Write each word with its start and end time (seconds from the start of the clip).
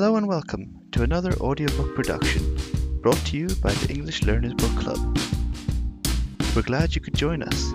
Hello 0.00 0.16
and 0.16 0.26
welcome 0.26 0.80
to 0.92 1.02
another 1.02 1.34
audiobook 1.42 1.94
production 1.94 2.56
brought 3.02 3.18
to 3.26 3.36
you 3.36 3.48
by 3.56 3.70
the 3.70 3.92
English 3.92 4.22
Learners 4.22 4.54
Book 4.54 4.74
Club. 4.78 5.18
We're 6.56 6.62
glad 6.62 6.94
you 6.94 7.02
could 7.02 7.14
join 7.14 7.42
us. 7.42 7.74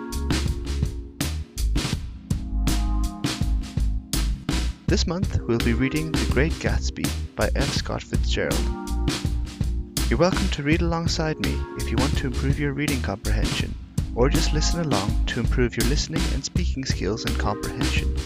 This 4.88 5.06
month 5.06 5.40
we'll 5.42 5.60
be 5.60 5.74
reading 5.74 6.12
The 6.14 6.28
Great 6.32 6.54
Gatsby 6.54 7.08
by 7.36 7.52
F. 7.56 7.72
Scott 7.72 8.02
Fitzgerald. 8.02 8.60
You're 10.10 10.18
welcome 10.18 10.50
to 10.50 10.64
read 10.64 10.82
alongside 10.82 11.40
me 11.42 11.56
if 11.78 11.92
you 11.92 11.98
want 11.98 12.18
to 12.18 12.26
improve 12.26 12.60
your 12.60 12.74
reading 12.74 13.04
comprehension, 13.04 13.76
or 14.16 14.30
just 14.30 14.52
listen 14.52 14.80
along 14.80 15.26
to 15.28 15.40
improve 15.40 15.78
your 15.78 15.86
listening 15.90 16.24
and 16.34 16.44
speaking 16.44 16.86
skills 16.86 17.24
and 17.26 17.38
comprehension. 17.38 18.18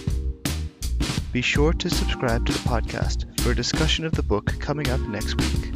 Be 1.32 1.42
sure 1.42 1.74
to 1.74 1.92
subscribe 1.92 2.48
to 2.48 2.54
the 2.54 2.60
podcast 2.60 3.40
for 3.42 3.52
a 3.52 3.56
discussion 3.56 4.04
of 4.04 4.14
the 4.14 4.24
book 4.24 4.60
coming 4.60 4.90
up 4.90 5.00
next 5.02 5.36
week. 5.36 5.76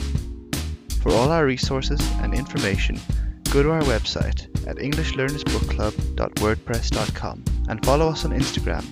For 1.02 1.12
all 1.12 1.32
our 1.32 1.46
resources 1.46 2.02
and 2.22 2.34
information, 2.34 3.00
go 3.52 3.62
to 3.62 3.70
our 3.70 3.84
website 3.84 4.48
at 4.68 4.78
englishlearnersbookclub.wordpress.com 4.78 7.44
and 7.70 7.86
follow 7.86 8.10
us 8.10 8.26
on 8.26 8.32
Instagram 8.32 8.84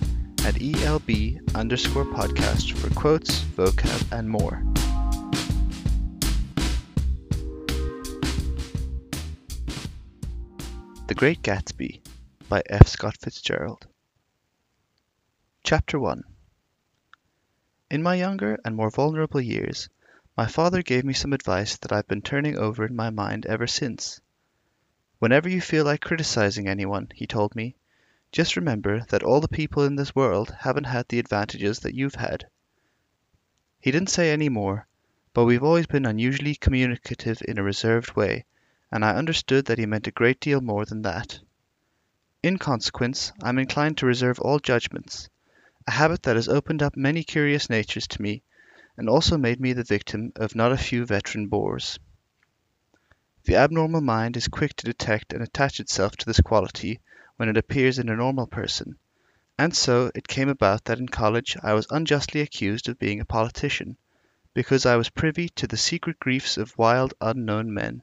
at 0.46 0.62
ELB 0.62 1.40
underscore 1.56 2.04
podcast 2.04 2.74
for 2.74 2.94
quotes, 2.94 3.40
vocab, 3.40 4.12
and 4.16 4.30
more. 4.30 4.62
The 11.08 11.14
Great 11.14 11.42
Gatsby 11.42 12.02
by 12.48 12.62
F. 12.70 12.86
Scott 12.86 13.16
Fitzgerald. 13.20 13.88
Chapter 15.64 15.98
1 15.98 16.22
In 17.92 18.02
my 18.02 18.14
younger 18.14 18.58
and 18.64 18.74
more 18.74 18.88
vulnerable 18.88 19.42
years, 19.42 19.90
my 20.34 20.46
father 20.46 20.82
gave 20.82 21.04
me 21.04 21.12
some 21.12 21.34
advice 21.34 21.76
that 21.76 21.92
I've 21.92 22.08
been 22.08 22.22
turning 22.22 22.56
over 22.56 22.86
in 22.86 22.96
my 22.96 23.10
mind 23.10 23.44
ever 23.44 23.66
since. 23.66 24.18
Whenever 25.18 25.46
you 25.46 25.60
feel 25.60 25.84
like 25.84 26.00
criticizing 26.00 26.66
anyone, 26.66 27.08
he 27.14 27.26
told 27.26 27.54
me, 27.54 27.76
just 28.32 28.56
remember 28.56 29.04
that 29.10 29.22
all 29.22 29.42
the 29.42 29.46
people 29.46 29.84
in 29.84 29.96
this 29.96 30.14
world 30.14 30.56
haven't 30.60 30.84
had 30.84 31.06
the 31.08 31.18
advantages 31.18 31.80
that 31.80 31.94
you've 31.94 32.14
had. 32.14 32.46
He 33.78 33.90
didn't 33.90 34.08
say 34.08 34.32
any 34.32 34.48
more, 34.48 34.86
but 35.34 35.44
we've 35.44 35.62
always 35.62 35.86
been 35.86 36.06
unusually 36.06 36.54
communicative 36.54 37.42
in 37.46 37.58
a 37.58 37.62
reserved 37.62 38.16
way, 38.16 38.46
and 38.90 39.04
I 39.04 39.14
understood 39.16 39.66
that 39.66 39.76
he 39.76 39.84
meant 39.84 40.06
a 40.06 40.12
great 40.12 40.40
deal 40.40 40.62
more 40.62 40.86
than 40.86 41.02
that. 41.02 41.40
In 42.42 42.56
consequence, 42.56 43.34
I'm 43.42 43.58
inclined 43.58 43.98
to 43.98 44.06
reserve 44.06 44.40
all 44.40 44.60
judgments, 44.60 45.28
a 45.86 45.90
habit 45.90 46.22
that 46.22 46.36
has 46.36 46.48
opened 46.48 46.82
up 46.82 46.96
many 46.96 47.24
curious 47.24 47.68
natures 47.68 48.06
to 48.06 48.22
me, 48.22 48.42
and 48.96 49.08
also 49.08 49.36
made 49.36 49.60
me 49.60 49.72
the 49.72 49.82
victim 49.82 50.32
of 50.36 50.54
not 50.54 50.70
a 50.72 50.76
few 50.76 51.04
veteran 51.04 51.48
bores. 51.48 51.98
The 53.44 53.56
abnormal 53.56 54.00
mind 54.00 54.36
is 54.36 54.46
quick 54.46 54.76
to 54.76 54.84
detect 54.84 55.32
and 55.32 55.42
attach 55.42 55.80
itself 55.80 56.16
to 56.16 56.26
this 56.26 56.40
quality 56.40 57.00
when 57.36 57.48
it 57.48 57.56
appears 57.56 57.98
in 57.98 58.08
a 58.08 58.16
normal 58.16 58.46
person, 58.46 58.96
and 59.58 59.74
so 59.74 60.10
it 60.14 60.28
came 60.28 60.48
about 60.48 60.84
that 60.84 60.98
in 60.98 61.08
college 61.08 61.56
I 61.62 61.74
was 61.74 61.88
unjustly 61.90 62.40
accused 62.40 62.88
of 62.88 62.98
being 62.98 63.20
a 63.20 63.24
politician, 63.24 63.96
because 64.54 64.86
I 64.86 64.96
was 64.96 65.10
privy 65.10 65.48
to 65.50 65.66
the 65.66 65.76
secret 65.76 66.20
griefs 66.20 66.56
of 66.56 66.78
wild 66.78 67.14
unknown 67.20 67.74
men. 67.74 68.02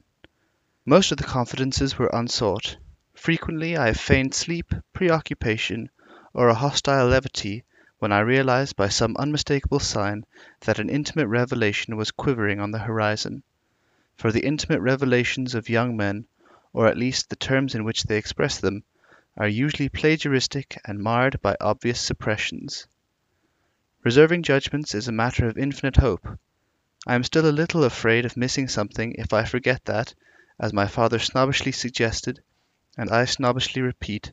Most 0.84 1.12
of 1.12 1.18
the 1.18 1.24
confidences 1.24 1.98
were 1.98 2.10
unsought. 2.12 2.76
Frequently 3.14 3.76
I 3.76 3.86
have 3.86 4.00
feigned 4.00 4.34
sleep, 4.34 4.74
preoccupation, 4.92 5.90
or 6.34 6.48
a 6.48 6.54
hostile 6.54 7.08
levity 7.08 7.64
when 8.00 8.12
I 8.12 8.20
realized 8.20 8.76
by 8.76 8.88
some 8.88 9.14
unmistakable 9.18 9.78
sign 9.78 10.24
that 10.60 10.78
an 10.78 10.88
intimate 10.88 11.26
revelation 11.28 11.98
was 11.98 12.10
quivering 12.10 12.58
on 12.58 12.70
the 12.70 12.78
horizon. 12.78 13.42
For 14.16 14.32
the 14.32 14.40
intimate 14.44 14.80
revelations 14.80 15.54
of 15.54 15.68
young 15.68 15.98
men, 15.98 16.24
or 16.72 16.86
at 16.86 16.96
least 16.96 17.28
the 17.28 17.36
terms 17.36 17.74
in 17.74 17.84
which 17.84 18.04
they 18.04 18.16
express 18.16 18.58
them, 18.58 18.84
are 19.36 19.46
usually 19.46 19.90
plagiaristic 19.90 20.78
and 20.86 20.98
marred 20.98 21.42
by 21.42 21.58
obvious 21.60 22.00
suppressions. 22.00 22.86
Reserving 24.02 24.44
judgments 24.44 24.94
is 24.94 25.06
a 25.06 25.12
matter 25.12 25.46
of 25.46 25.58
infinite 25.58 25.96
hope. 25.96 26.26
I 27.06 27.14
am 27.14 27.22
still 27.22 27.46
a 27.46 27.52
little 27.52 27.84
afraid 27.84 28.24
of 28.24 28.34
missing 28.34 28.66
something 28.68 29.14
if 29.18 29.34
I 29.34 29.44
forget 29.44 29.84
that, 29.84 30.14
as 30.58 30.72
my 30.72 30.86
father 30.86 31.18
snobbishly 31.18 31.72
suggested, 31.72 32.42
and 32.96 33.10
I 33.10 33.26
snobbishly 33.26 33.82
repeat, 33.82 34.32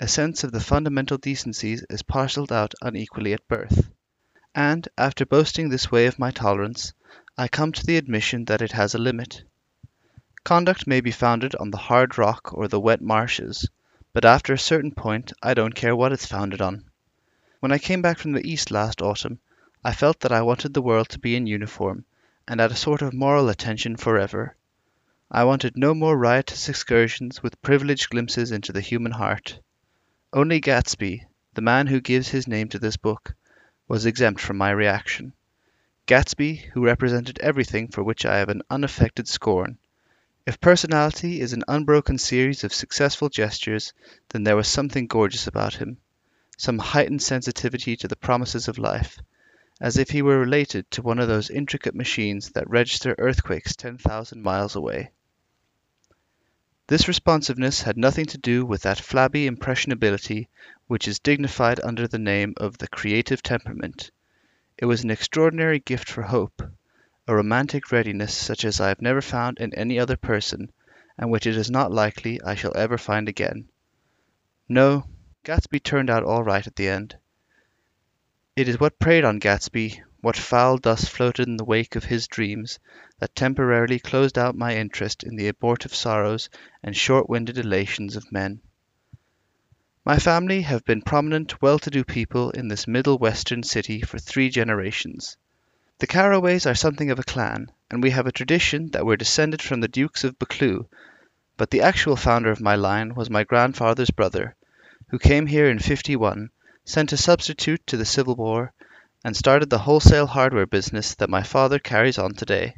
a 0.00 0.08
sense 0.08 0.42
of 0.42 0.50
the 0.50 0.60
fundamental 0.60 1.16
decencies 1.16 1.84
is 1.88 2.02
parcelled 2.02 2.50
out 2.50 2.74
unequally 2.82 3.32
at 3.32 3.46
birth. 3.46 3.88
And, 4.52 4.88
after 4.98 5.24
boasting 5.24 5.68
this 5.68 5.90
way 5.90 6.06
of 6.06 6.18
my 6.18 6.32
tolerance, 6.32 6.92
I 7.38 7.46
come 7.46 7.70
to 7.70 7.86
the 7.86 7.96
admission 7.96 8.44
that 8.46 8.60
it 8.60 8.72
has 8.72 8.94
a 8.94 8.98
limit. 8.98 9.44
Conduct 10.42 10.88
may 10.88 11.00
be 11.00 11.12
founded 11.12 11.54
on 11.54 11.70
the 11.70 11.78
hard 11.78 12.18
rock 12.18 12.52
or 12.52 12.66
the 12.66 12.80
wet 12.80 13.00
marshes, 13.00 13.68
but 14.12 14.24
after 14.24 14.52
a 14.52 14.58
certain 14.58 14.90
point 14.90 15.32
I 15.40 15.54
don't 15.54 15.76
care 15.76 15.94
what 15.94 16.12
it's 16.12 16.26
founded 16.26 16.60
on. 16.60 16.84
When 17.60 17.70
I 17.70 17.78
came 17.78 18.02
back 18.02 18.18
from 18.18 18.32
the 18.32 18.46
East 18.46 18.72
last 18.72 19.00
autumn, 19.00 19.38
I 19.84 19.92
felt 19.92 20.20
that 20.20 20.32
I 20.32 20.42
wanted 20.42 20.74
the 20.74 20.82
world 20.82 21.08
to 21.10 21.20
be 21.20 21.36
in 21.36 21.46
uniform, 21.46 22.04
and 22.48 22.60
at 22.60 22.72
a 22.72 22.76
sort 22.76 23.00
of 23.00 23.14
moral 23.14 23.48
attention 23.48 23.96
forever. 23.96 24.56
I 25.30 25.44
wanted 25.44 25.76
no 25.76 25.94
more 25.94 26.18
riotous 26.18 26.68
excursions 26.68 27.44
with 27.44 27.62
privileged 27.62 28.10
glimpses 28.10 28.50
into 28.50 28.72
the 28.72 28.80
human 28.80 29.12
heart. 29.12 29.60
Only 30.36 30.60
Gatsby, 30.60 31.24
the 31.52 31.62
man 31.62 31.86
who 31.86 32.00
gives 32.00 32.30
his 32.30 32.48
name 32.48 32.68
to 32.70 32.80
this 32.80 32.96
book, 32.96 33.36
was 33.86 34.04
exempt 34.04 34.40
from 34.40 34.56
my 34.56 34.72
reaction. 34.72 35.32
Gatsby, 36.06 36.56
who 36.72 36.84
represented 36.84 37.38
everything 37.38 37.86
for 37.86 38.02
which 38.02 38.26
I 38.26 38.38
have 38.38 38.48
an 38.48 38.62
unaffected 38.68 39.28
scorn. 39.28 39.78
If 40.44 40.60
personality 40.60 41.40
is 41.40 41.52
an 41.52 41.62
unbroken 41.68 42.18
series 42.18 42.64
of 42.64 42.74
successful 42.74 43.28
gestures, 43.28 43.92
then 44.30 44.42
there 44.42 44.56
was 44.56 44.66
something 44.66 45.06
gorgeous 45.06 45.46
about 45.46 45.74
him, 45.74 45.98
some 46.58 46.80
heightened 46.80 47.22
sensitivity 47.22 47.96
to 47.98 48.08
the 48.08 48.16
promises 48.16 48.66
of 48.66 48.76
life, 48.76 49.20
as 49.80 49.98
if 49.98 50.10
he 50.10 50.20
were 50.20 50.40
related 50.40 50.90
to 50.90 51.02
one 51.02 51.20
of 51.20 51.28
those 51.28 51.48
intricate 51.48 51.94
machines 51.94 52.50
that 52.50 52.68
register 52.68 53.14
earthquakes 53.18 53.76
10,000 53.76 54.42
miles 54.42 54.74
away. 54.74 55.12
This 56.86 57.08
responsiveness 57.08 57.80
had 57.80 57.96
nothing 57.96 58.26
to 58.26 58.36
do 58.36 58.66
with 58.66 58.82
that 58.82 59.00
flabby 59.00 59.46
impressionability 59.46 60.48
which 60.86 61.08
is 61.08 61.18
dignified 61.18 61.80
under 61.82 62.06
the 62.06 62.18
name 62.18 62.52
of 62.58 62.76
the 62.76 62.88
creative 62.88 63.42
temperament. 63.42 64.10
It 64.76 64.84
was 64.84 65.02
an 65.02 65.10
extraordinary 65.10 65.78
gift 65.78 66.10
for 66.10 66.22
hope, 66.22 66.62
a 67.26 67.34
romantic 67.34 67.90
readiness 67.90 68.36
such 68.36 68.66
as 68.66 68.82
I 68.82 68.88
have 68.88 69.00
never 69.00 69.22
found 69.22 69.58
in 69.58 69.72
any 69.74 69.98
other 69.98 70.18
person, 70.18 70.70
and 71.16 71.30
which 71.30 71.46
it 71.46 71.56
is 71.56 71.70
not 71.70 71.90
likely 71.90 72.38
I 72.42 72.54
shall 72.54 72.76
ever 72.76 72.98
find 72.98 73.30
again. 73.30 73.70
No, 74.68 75.08
Gatsby 75.42 75.80
turned 75.82 76.10
out 76.10 76.22
all 76.22 76.44
right 76.44 76.66
at 76.66 76.76
the 76.76 76.88
end. 76.88 77.16
It 78.56 78.68
is 78.68 78.78
what 78.78 78.98
preyed 78.98 79.24
on 79.24 79.40
Gatsby, 79.40 80.02
what 80.24 80.36
foul 80.38 80.78
dust 80.78 81.10
floated 81.10 81.46
in 81.46 81.58
the 81.58 81.64
wake 81.64 81.96
of 81.96 82.04
his 82.04 82.26
dreams, 82.28 82.78
that 83.18 83.34
temporarily 83.34 83.98
closed 83.98 84.38
out 84.38 84.56
my 84.56 84.74
interest 84.74 85.22
in 85.22 85.36
the 85.36 85.48
abortive 85.48 85.94
sorrows 85.94 86.48
and 86.82 86.96
short-winded 86.96 87.58
elations 87.58 88.16
of 88.16 88.32
men. 88.32 88.58
My 90.02 90.18
family 90.18 90.62
have 90.62 90.82
been 90.86 91.02
prominent, 91.02 91.60
well-to-do 91.60 92.04
people 92.04 92.50
in 92.52 92.68
this 92.68 92.88
middle 92.88 93.18
western 93.18 93.62
city 93.62 94.00
for 94.00 94.18
three 94.18 94.48
generations. 94.48 95.36
The 95.98 96.06
Carraways 96.06 96.64
are 96.64 96.74
something 96.74 97.10
of 97.10 97.18
a 97.18 97.22
clan, 97.22 97.70
and 97.90 98.02
we 98.02 98.08
have 98.08 98.26
a 98.26 98.32
tradition 98.32 98.92
that 98.92 99.04
we're 99.04 99.18
descended 99.18 99.60
from 99.60 99.80
the 99.80 99.88
Dukes 99.88 100.24
of 100.24 100.38
Buccleuch, 100.38 100.86
but 101.58 101.70
the 101.70 101.82
actual 101.82 102.16
founder 102.16 102.50
of 102.50 102.62
my 102.62 102.76
line 102.76 103.14
was 103.14 103.28
my 103.28 103.44
grandfather's 103.44 104.10
brother, 104.10 104.56
who 105.08 105.18
came 105.18 105.46
here 105.46 105.68
in 105.68 105.78
'51, 105.78 106.48
sent 106.86 107.12
a 107.12 107.18
substitute 107.18 107.86
to 107.86 107.98
the 107.98 108.06
Civil 108.06 108.36
War, 108.36 108.72
and 109.24 109.36
started 109.36 109.70
the 109.70 109.78
wholesale 109.78 110.26
hardware 110.26 110.66
business 110.66 111.14
that 111.14 111.30
my 111.30 111.42
father 111.42 111.78
carries 111.78 112.18
on 112.18 112.34
today. 112.34 112.76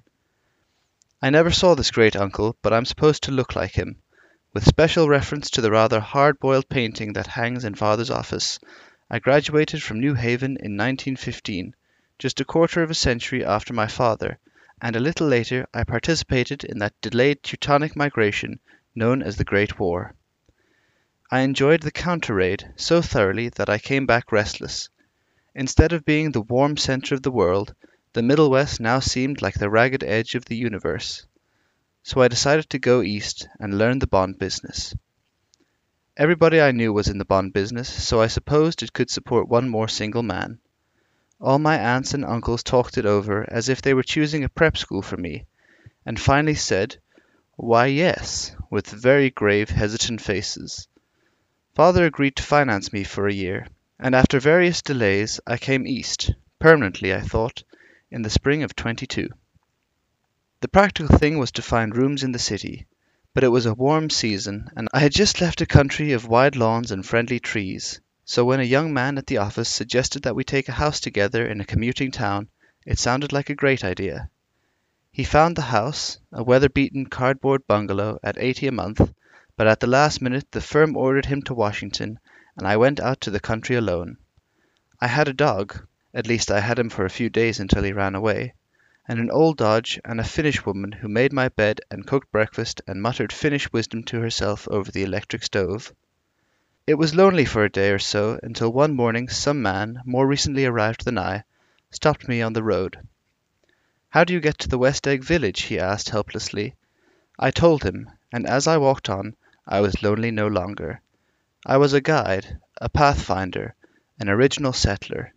I 1.20 1.30
never 1.30 1.50
saw 1.50 1.74
this 1.74 1.90
great 1.90 2.14
uncle, 2.14 2.56
but 2.62 2.72
I'm 2.72 2.84
supposed 2.84 3.24
to 3.24 3.32
look 3.32 3.56
like 3.56 3.72
him, 3.72 3.96
with 4.54 4.64
special 4.64 5.08
reference 5.08 5.50
to 5.50 5.60
the 5.60 5.72
rather 5.72 5.98
hard-boiled 5.98 6.68
painting 6.68 7.12
that 7.14 7.26
hangs 7.26 7.64
in 7.64 7.74
father's 7.74 8.10
office. 8.10 8.60
I 9.10 9.18
graduated 9.18 9.82
from 9.82 10.00
New 10.00 10.14
Haven 10.14 10.52
in 10.52 10.76
1915 10.76 11.74
just 12.18 12.40
a 12.40 12.44
quarter 12.44 12.82
of 12.82 12.90
a 12.90 12.94
century 12.94 13.44
after 13.44 13.74
my 13.74 13.86
father, 13.86 14.38
and 14.80 14.96
a 14.96 15.00
little 15.00 15.26
later 15.26 15.66
I 15.74 15.84
participated 15.84 16.64
in 16.64 16.78
that 16.78 17.00
delayed 17.00 17.42
Teutonic 17.42 17.96
migration 17.96 18.60
known 18.94 19.22
as 19.22 19.36
the 19.36 19.44
Great 19.44 19.78
War. 19.78 20.14
I 21.30 21.40
enjoyed 21.40 21.82
the 21.82 21.90
counter 21.90 22.34
raid 22.34 22.72
so 22.76 23.02
thoroughly 23.02 23.48
that 23.50 23.68
I 23.68 23.78
came 23.78 24.06
back 24.06 24.32
restless. 24.32 24.88
Instead 25.58 25.94
of 25.94 26.04
being 26.04 26.32
the 26.32 26.42
warm 26.42 26.76
center 26.76 27.14
of 27.14 27.22
the 27.22 27.30
world, 27.30 27.74
the 28.12 28.20
Middle 28.20 28.50
West 28.50 28.78
now 28.78 29.00
seemed 29.00 29.40
like 29.40 29.54
the 29.54 29.70
ragged 29.70 30.04
edge 30.04 30.34
of 30.34 30.44
the 30.44 30.54
universe. 30.54 31.26
So 32.02 32.20
I 32.20 32.28
decided 32.28 32.68
to 32.68 32.78
go 32.78 33.00
east 33.00 33.48
and 33.58 33.78
learn 33.78 33.98
the 33.98 34.06
bond 34.06 34.38
business. 34.38 34.94
Everybody 36.14 36.60
I 36.60 36.72
knew 36.72 36.92
was 36.92 37.08
in 37.08 37.16
the 37.16 37.24
bond 37.24 37.54
business, 37.54 37.88
so 37.88 38.20
I 38.20 38.26
supposed 38.26 38.82
it 38.82 38.92
could 38.92 39.08
support 39.08 39.48
one 39.48 39.70
more 39.70 39.88
single 39.88 40.22
man. 40.22 40.58
All 41.40 41.58
my 41.58 41.78
aunts 41.78 42.12
and 42.12 42.22
uncles 42.22 42.62
talked 42.62 42.98
it 42.98 43.06
over 43.06 43.50
as 43.50 43.70
if 43.70 43.80
they 43.80 43.94
were 43.94 44.02
choosing 44.02 44.44
a 44.44 44.50
prep 44.50 44.76
school 44.76 45.00
for 45.00 45.16
me, 45.16 45.46
and 46.04 46.20
finally 46.20 46.54
said, 46.54 46.98
"Why, 47.56 47.86
yes," 47.86 48.54
with 48.68 48.88
very 48.88 49.30
grave, 49.30 49.70
hesitant 49.70 50.20
faces. 50.20 50.86
Father 51.74 52.04
agreed 52.04 52.36
to 52.36 52.42
finance 52.42 52.92
me 52.92 53.04
for 53.04 53.26
a 53.26 53.32
year, 53.32 53.68
and 53.98 54.14
after 54.14 54.38
various 54.38 54.82
delays 54.82 55.40
I 55.46 55.56
came 55.56 55.86
East, 55.86 56.30
permanently 56.58 57.14
I 57.14 57.22
thought, 57.22 57.62
in 58.10 58.20
the 58.20 58.28
spring 58.28 58.62
of 58.62 58.76
'22. 58.76 59.30
The 60.60 60.68
practical 60.68 61.16
thing 61.16 61.38
was 61.38 61.50
to 61.52 61.62
find 61.62 61.96
rooms 61.96 62.22
in 62.22 62.32
the 62.32 62.38
city, 62.38 62.86
but 63.32 63.42
it 63.42 63.48
was 63.48 63.64
a 63.64 63.72
warm 63.72 64.10
season, 64.10 64.68
and 64.76 64.86
I 64.92 65.00
had 65.00 65.12
just 65.12 65.40
left 65.40 65.62
a 65.62 65.66
country 65.66 66.12
of 66.12 66.28
wide 66.28 66.56
lawns 66.56 66.90
and 66.90 67.06
friendly 67.06 67.40
trees, 67.40 68.00
so 68.22 68.44
when 68.44 68.60
a 68.60 68.64
young 68.64 68.92
man 68.92 69.16
at 69.16 69.26
the 69.28 69.38
office 69.38 69.70
suggested 69.70 70.24
that 70.24 70.36
we 70.36 70.44
take 70.44 70.68
a 70.68 70.72
house 70.72 71.00
together 71.00 71.46
in 71.46 71.62
a 71.62 71.64
commuting 71.64 72.10
town, 72.10 72.48
it 72.84 72.98
sounded 72.98 73.32
like 73.32 73.48
a 73.48 73.54
great 73.54 73.82
idea. 73.82 74.28
He 75.10 75.24
found 75.24 75.56
the 75.56 75.62
house, 75.62 76.18
a 76.32 76.44
weather 76.44 76.68
beaten 76.68 77.06
cardboard 77.06 77.66
bungalow, 77.66 78.18
at 78.22 78.36
eighty 78.36 78.66
a 78.66 78.72
month, 78.72 79.10
but 79.56 79.66
at 79.66 79.80
the 79.80 79.86
last 79.86 80.20
minute 80.20 80.50
the 80.50 80.60
firm 80.60 80.98
ordered 80.98 81.24
him 81.24 81.40
to 81.44 81.54
Washington, 81.54 82.18
and 82.56 82.66
I 82.66 82.76
went 82.78 83.00
out 83.00 83.20
to 83.22 83.30
the 83.30 83.40
country 83.40 83.76
alone. 83.76 84.16
I 85.00 85.08
had 85.08 85.28
a 85.28 85.32
dog 85.34 85.86
at 86.14 86.26
least 86.26 86.50
I 86.50 86.60
had 86.60 86.78
him 86.78 86.88
for 86.88 87.04
a 87.04 87.10
few 87.10 87.28
days 87.28 87.60
until 87.60 87.82
he 87.82 87.92
ran 87.92 88.14
away 88.14 88.54
and 89.08 89.20
an 89.20 89.30
old 89.30 89.58
Dodge 89.58 90.00
and 90.04 90.18
a 90.18 90.24
Finnish 90.24 90.64
woman 90.66 90.90
who 90.90 91.06
made 91.08 91.32
my 91.32 91.48
bed 91.48 91.80
and 91.90 92.06
cooked 92.06 92.32
breakfast 92.32 92.80
and 92.86 93.00
muttered 93.02 93.32
Finnish 93.32 93.72
wisdom 93.72 94.02
to 94.04 94.20
herself 94.20 94.66
over 94.68 94.90
the 94.90 95.04
electric 95.04 95.44
stove. 95.44 95.92
It 96.86 96.94
was 96.94 97.14
lonely 97.14 97.44
for 97.44 97.62
a 97.62 97.70
day 97.70 97.90
or 97.90 97.98
so 97.98 98.40
until 98.42 98.72
one 98.72 98.96
morning 98.96 99.28
some 99.28 99.62
man, 99.62 100.00
more 100.04 100.26
recently 100.26 100.64
arrived 100.64 101.04
than 101.04 101.18
I, 101.18 101.44
stopped 101.90 102.26
me 102.26 102.42
on 102.42 102.52
the 102.52 102.62
road. 102.64 102.98
"How 104.08 104.24
do 104.24 104.32
you 104.32 104.40
get 104.40 104.58
to 104.60 104.68
the 104.68 104.78
West 104.78 105.06
Egg 105.06 105.22
village?" 105.22 105.62
he 105.62 105.78
asked 105.78 106.08
helplessly. 106.08 106.74
I 107.38 107.50
told 107.50 107.84
him, 107.84 108.10
and 108.32 108.46
as 108.46 108.66
I 108.66 108.78
walked 108.78 109.08
on 109.08 109.36
I 109.68 109.80
was 109.80 110.02
lonely 110.02 110.30
no 110.30 110.48
longer. 110.48 111.00
I 111.68 111.78
was 111.78 111.94
a 111.94 112.00
guide, 112.00 112.60
a 112.80 112.88
pathfinder, 112.88 113.74
an 114.20 114.28
original 114.28 114.72
settler. 114.72 115.34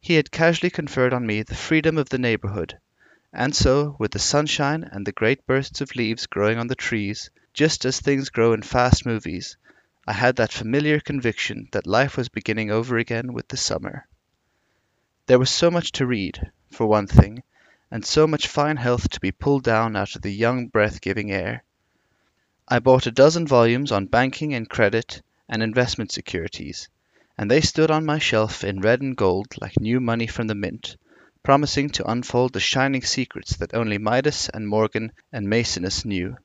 He 0.00 0.14
had 0.14 0.30
casually 0.30 0.70
conferred 0.70 1.12
on 1.12 1.26
me 1.26 1.42
the 1.42 1.54
freedom 1.54 1.98
of 1.98 2.08
the 2.08 2.16
neighborhood, 2.16 2.78
and 3.30 3.54
so, 3.54 3.94
with 3.98 4.12
the 4.12 4.18
sunshine 4.18 4.88
and 4.90 5.06
the 5.06 5.12
great 5.12 5.46
bursts 5.46 5.82
of 5.82 5.94
leaves 5.96 6.24
growing 6.24 6.56
on 6.56 6.68
the 6.68 6.74
trees, 6.74 7.28
just 7.52 7.84
as 7.84 8.00
things 8.00 8.30
grow 8.30 8.54
in 8.54 8.62
fast 8.62 9.04
movies, 9.04 9.58
I 10.06 10.14
had 10.14 10.36
that 10.36 10.50
familiar 10.50 10.98
conviction 10.98 11.68
that 11.72 11.86
life 11.86 12.16
was 12.16 12.30
beginning 12.30 12.70
over 12.70 12.96
again 12.96 13.34
with 13.34 13.48
the 13.48 13.58
summer. 13.58 14.06
There 15.26 15.38
was 15.38 15.50
so 15.50 15.70
much 15.70 15.92
to 15.92 16.06
read, 16.06 16.52
for 16.70 16.86
one 16.86 17.06
thing 17.06 17.42
and 17.90 18.02
so 18.06 18.26
much 18.26 18.48
fine 18.48 18.78
health 18.78 19.10
to 19.10 19.20
be 19.20 19.30
pulled 19.30 19.64
down 19.64 19.94
out 19.94 20.16
of 20.16 20.22
the 20.22 20.32
young 20.32 20.68
breath 20.68 21.02
giving 21.02 21.30
air. 21.30 21.64
I 22.66 22.78
bought 22.78 23.06
a 23.06 23.10
dozen 23.12 23.46
volumes 23.46 23.92
on 23.92 24.06
banking 24.06 24.54
and 24.54 24.70
credit 24.70 25.20
and 25.48 25.62
investment 25.62 26.10
securities, 26.10 26.88
and 27.36 27.50
they 27.50 27.60
stood 27.60 27.90
on 27.90 28.04
my 28.04 28.18
shelf 28.18 28.64
in 28.64 28.80
red 28.80 29.02
and 29.02 29.16
gold 29.16 29.46
like 29.60 29.78
new 29.78 30.00
money 30.00 30.26
from 30.26 30.46
the 30.46 30.54
mint, 30.54 30.96
promising 31.42 31.90
to 31.90 32.10
unfold 32.10 32.52
the 32.52 32.60
shining 32.60 33.02
secrets 33.02 33.56
that 33.56 33.74
only 33.74 33.98
Midas 33.98 34.48
and 34.48 34.66
Morgan 34.66 35.12
and 35.32 35.46
Maecenas 35.46 36.04
knew. 36.04 36.36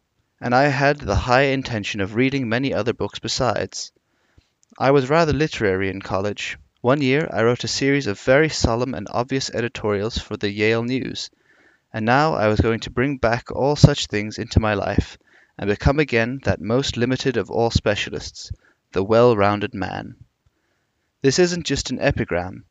And 0.41 0.53
I 0.53 0.63
had 0.63 0.99
the 0.99 1.15
high 1.15 1.43
intention 1.43 2.01
of 2.01 2.15
reading 2.15 2.49
many 2.49 2.73
other 2.73 2.93
books 2.93 3.19
besides. 3.19 3.91
I 4.77 4.91
was 4.91 5.09
rather 5.09 5.33
literary 5.33 5.89
in 5.89 6.01
college. 6.01 6.57
One 6.81 7.01
year 7.01 7.29
I 7.31 7.43
wrote 7.43 7.63
a 7.63 7.67
series 7.67 8.07
of 8.07 8.19
very 8.19 8.49
solemn 8.49 8.93
and 8.93 9.07
obvious 9.11 9.49
editorials 9.49 10.17
for 10.17 10.37
the 10.37 10.49
Yale 10.49 10.83
News, 10.83 11.29
and 11.93 12.05
now 12.05 12.35
I 12.35 12.47
was 12.47 12.59
going 12.59 12.79
to 12.81 12.89
bring 12.89 13.17
back 13.17 13.51
all 13.51 13.75
such 13.75 14.07
things 14.07 14.37
into 14.37 14.59
my 14.59 14.73
life, 14.75 15.17
and 15.57 15.69
become 15.69 15.99
again 15.99 16.39
that 16.43 16.61
most 16.61 16.97
limited 16.97 17.35
of 17.35 17.49
all 17.49 17.71
specialists, 17.71 18.51
the 18.91 19.03
well 19.03 19.35
rounded 19.35 19.73
man. 19.73 20.15
This 21.21 21.37
isn't 21.37 21.65
just 21.65 21.91
an 21.91 21.99
epigram. 21.99 22.65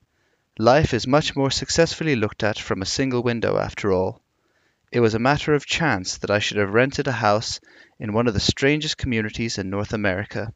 Life 0.59 0.93
is 0.93 1.07
much 1.07 1.37
more 1.37 1.51
successfully 1.51 2.17
looked 2.17 2.43
at 2.43 2.59
from 2.59 2.83
a 2.83 2.87
single 2.87 3.23
window, 3.23 3.59
after 3.59 3.93
all. 3.93 4.21
It 4.91 5.01
was 5.01 5.15
a 5.15 5.19
matter 5.19 5.55
of 5.55 5.67
chance 5.67 6.17
that 6.19 6.31
I 6.31 6.41
should 6.41 6.57
have 6.57 6.75
rented 6.75 7.07
a 7.07 7.13
house 7.13 7.61
in 8.01 8.13
one 8.13 8.27
of 8.27 8.35
the 8.35 8.41
strangest 8.41 8.99
communities 8.99 9.59
in 9.59 9.71
North 9.71 9.93
America. 9.93 10.53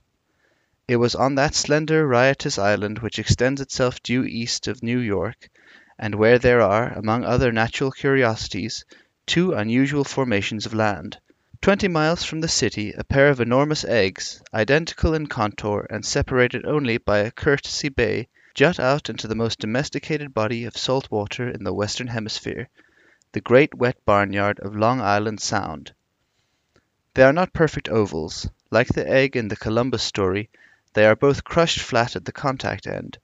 It 0.88 0.96
was 0.96 1.14
on 1.14 1.36
that 1.36 1.54
slender, 1.54 2.06
riotous 2.08 2.58
island 2.58 2.98
which 2.98 3.20
extends 3.20 3.60
itself 3.60 4.02
due 4.02 4.24
east 4.24 4.66
of 4.66 4.82
New 4.82 4.98
York 4.98 5.48
and 5.96 6.16
where 6.16 6.40
there 6.40 6.60
are, 6.60 6.88
among 6.94 7.24
other 7.24 7.52
natural 7.52 7.92
curiosities, 7.92 8.84
two 9.26 9.52
unusual 9.52 10.02
formations 10.02 10.66
of 10.66 10.74
land. 10.74 11.20
Twenty 11.62 11.86
miles 11.86 12.24
from 12.24 12.40
the 12.40 12.48
city 12.48 12.92
a 12.98 13.04
pair 13.04 13.28
of 13.28 13.40
enormous 13.40 13.84
eggs, 13.84 14.42
identical 14.52 15.14
in 15.14 15.28
contour 15.28 15.86
and 15.88 16.04
separated 16.04 16.66
only 16.66 16.98
by 16.98 17.18
a 17.18 17.30
courtesy 17.30 17.88
bay, 17.88 18.26
jut 18.52 18.80
out 18.80 19.08
into 19.08 19.28
the 19.28 19.36
most 19.36 19.60
domesticated 19.60 20.34
body 20.34 20.64
of 20.64 20.76
salt 20.76 21.08
water 21.08 21.48
in 21.48 21.62
the 21.62 21.72
Western 21.72 22.08
Hemisphere, 22.08 22.68
the 23.30 23.40
great 23.40 23.76
wet 23.76 23.96
barnyard 24.04 24.58
of 24.58 24.74
Long 24.74 25.00
Island 25.00 25.40
Sound. 25.40 25.94
They 27.14 27.22
are 27.22 27.32
not 27.32 27.52
perfect 27.52 27.88
ovals. 27.88 28.48
Like 28.72 28.88
the 28.88 29.08
egg 29.08 29.36
in 29.36 29.46
the 29.46 29.54
Columbus 29.54 30.02
story, 30.02 30.50
they 30.94 31.06
are 31.06 31.14
both 31.14 31.44
crushed 31.44 31.78
flat 31.78 32.16
at 32.16 32.24
the 32.24 32.32
contact 32.32 32.88
end, 32.88 33.18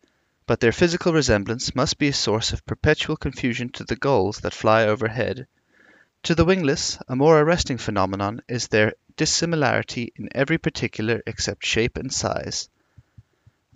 but 0.46 0.60
their 0.60 0.70
physical 0.70 1.12
resemblance 1.12 1.74
must 1.74 1.98
be 1.98 2.06
a 2.06 2.12
source 2.12 2.52
of 2.52 2.64
perpetual 2.66 3.16
confusion 3.16 3.70
to 3.70 3.82
the 3.82 3.96
gulls 3.96 4.38
that 4.42 4.54
fly 4.54 4.84
overhead. 4.84 5.48
To 6.24 6.34
the 6.34 6.44
wingless, 6.44 6.98
a 7.06 7.14
more 7.14 7.40
arresting 7.40 7.78
phenomenon 7.78 8.42
is 8.48 8.68
their 8.68 8.94
dissimilarity 9.16 10.12
in 10.16 10.28
every 10.34 10.58
particular 10.58 11.22
except 11.26 11.64
shape 11.64 11.96
and 11.96 12.12
size. 12.12 12.68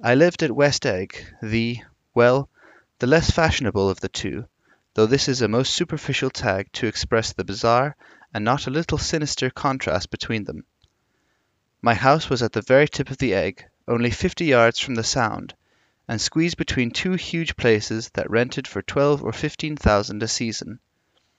I 0.02 0.16
lived 0.16 0.42
at 0.42 0.50
West 0.50 0.84
Egg, 0.84 1.24
the 1.40 1.78
well, 2.14 2.50
the 2.98 3.06
less 3.06 3.30
fashionable 3.30 3.88
of 3.88 4.00
the 4.00 4.08
two, 4.08 4.46
though 4.94 5.06
this 5.06 5.28
is 5.28 5.40
a 5.40 5.48
most 5.48 5.72
superficial 5.72 6.30
tag 6.30 6.70
to 6.72 6.86
express 6.86 7.32
the 7.32 7.44
bizarre 7.44 7.96
and 8.34 8.44
not 8.44 8.66
a 8.66 8.70
little 8.70 8.98
sinister 8.98 9.48
contrast 9.48 10.10
between 10.10 10.44
them. 10.44 10.64
My 11.80 11.94
house 11.94 12.28
was 12.28 12.42
at 12.42 12.52
the 12.52 12.62
very 12.62 12.88
tip 12.88 13.10
of 13.10 13.18
the 13.18 13.34
egg, 13.34 13.64
only 13.86 14.10
fifty 14.10 14.46
yards 14.46 14.78
from 14.78 14.96
the 14.96 15.04
Sound, 15.04 15.54
and 16.08 16.20
squeezed 16.20 16.56
between 16.56 16.90
two 16.90 17.12
huge 17.12 17.56
places 17.56 18.10
that 18.14 18.30
rented 18.30 18.66
for 18.66 18.82
twelve 18.82 19.22
or 19.22 19.32
fifteen 19.32 19.76
thousand 19.76 20.22
a 20.22 20.28
season. 20.28 20.80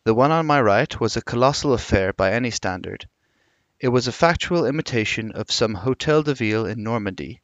The 0.05 0.13
one 0.13 0.31
on 0.31 0.45
my 0.45 0.59
right 0.59 0.99
was 0.99 1.15
a 1.15 1.21
colossal 1.21 1.71
affair 1.71 2.11
by 2.11 2.33
any 2.33 2.51
standard. 2.51 3.07
It 3.79 3.87
was 3.87 4.05
a 4.05 4.11
factual 4.11 4.65
imitation 4.65 5.31
of 5.31 5.49
some 5.49 5.73
Hotel 5.73 6.23
de 6.23 6.33
Ville 6.33 6.65
in 6.65 6.83
Normandy, 6.83 7.39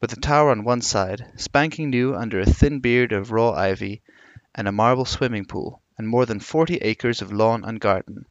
with 0.00 0.12
a 0.12 0.20
tower 0.20 0.50
on 0.52 0.62
one 0.62 0.82
side, 0.82 1.26
spanking 1.34 1.90
new 1.90 2.14
under 2.14 2.38
a 2.38 2.46
thin 2.46 2.78
beard 2.78 3.10
of 3.10 3.32
raw 3.32 3.50
ivy, 3.50 4.02
and 4.54 4.68
a 4.68 4.72
marble 4.72 5.04
swimming 5.04 5.46
pool, 5.46 5.82
and 5.98 6.06
more 6.06 6.24
than 6.26 6.38
forty 6.38 6.76
acres 6.76 7.22
of 7.22 7.32
lawn 7.32 7.64
and 7.64 7.80
garden. 7.80 8.24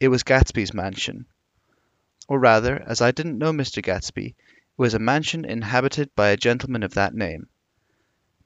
It 0.00 0.08
was 0.08 0.22
Gatsby's 0.22 0.72
mansion. 0.72 1.26
Or 2.26 2.38
rather, 2.38 2.82
as 2.86 3.02
I 3.02 3.10
didn't 3.10 3.36
know 3.36 3.52
Mr. 3.52 3.82
Gatsby, 3.82 4.28
it 4.28 4.34
was 4.78 4.94
a 4.94 4.98
mansion 4.98 5.44
inhabited 5.44 6.14
by 6.14 6.30
a 6.30 6.38
gentleman 6.38 6.82
of 6.82 6.94
that 6.94 7.14
name. 7.14 7.48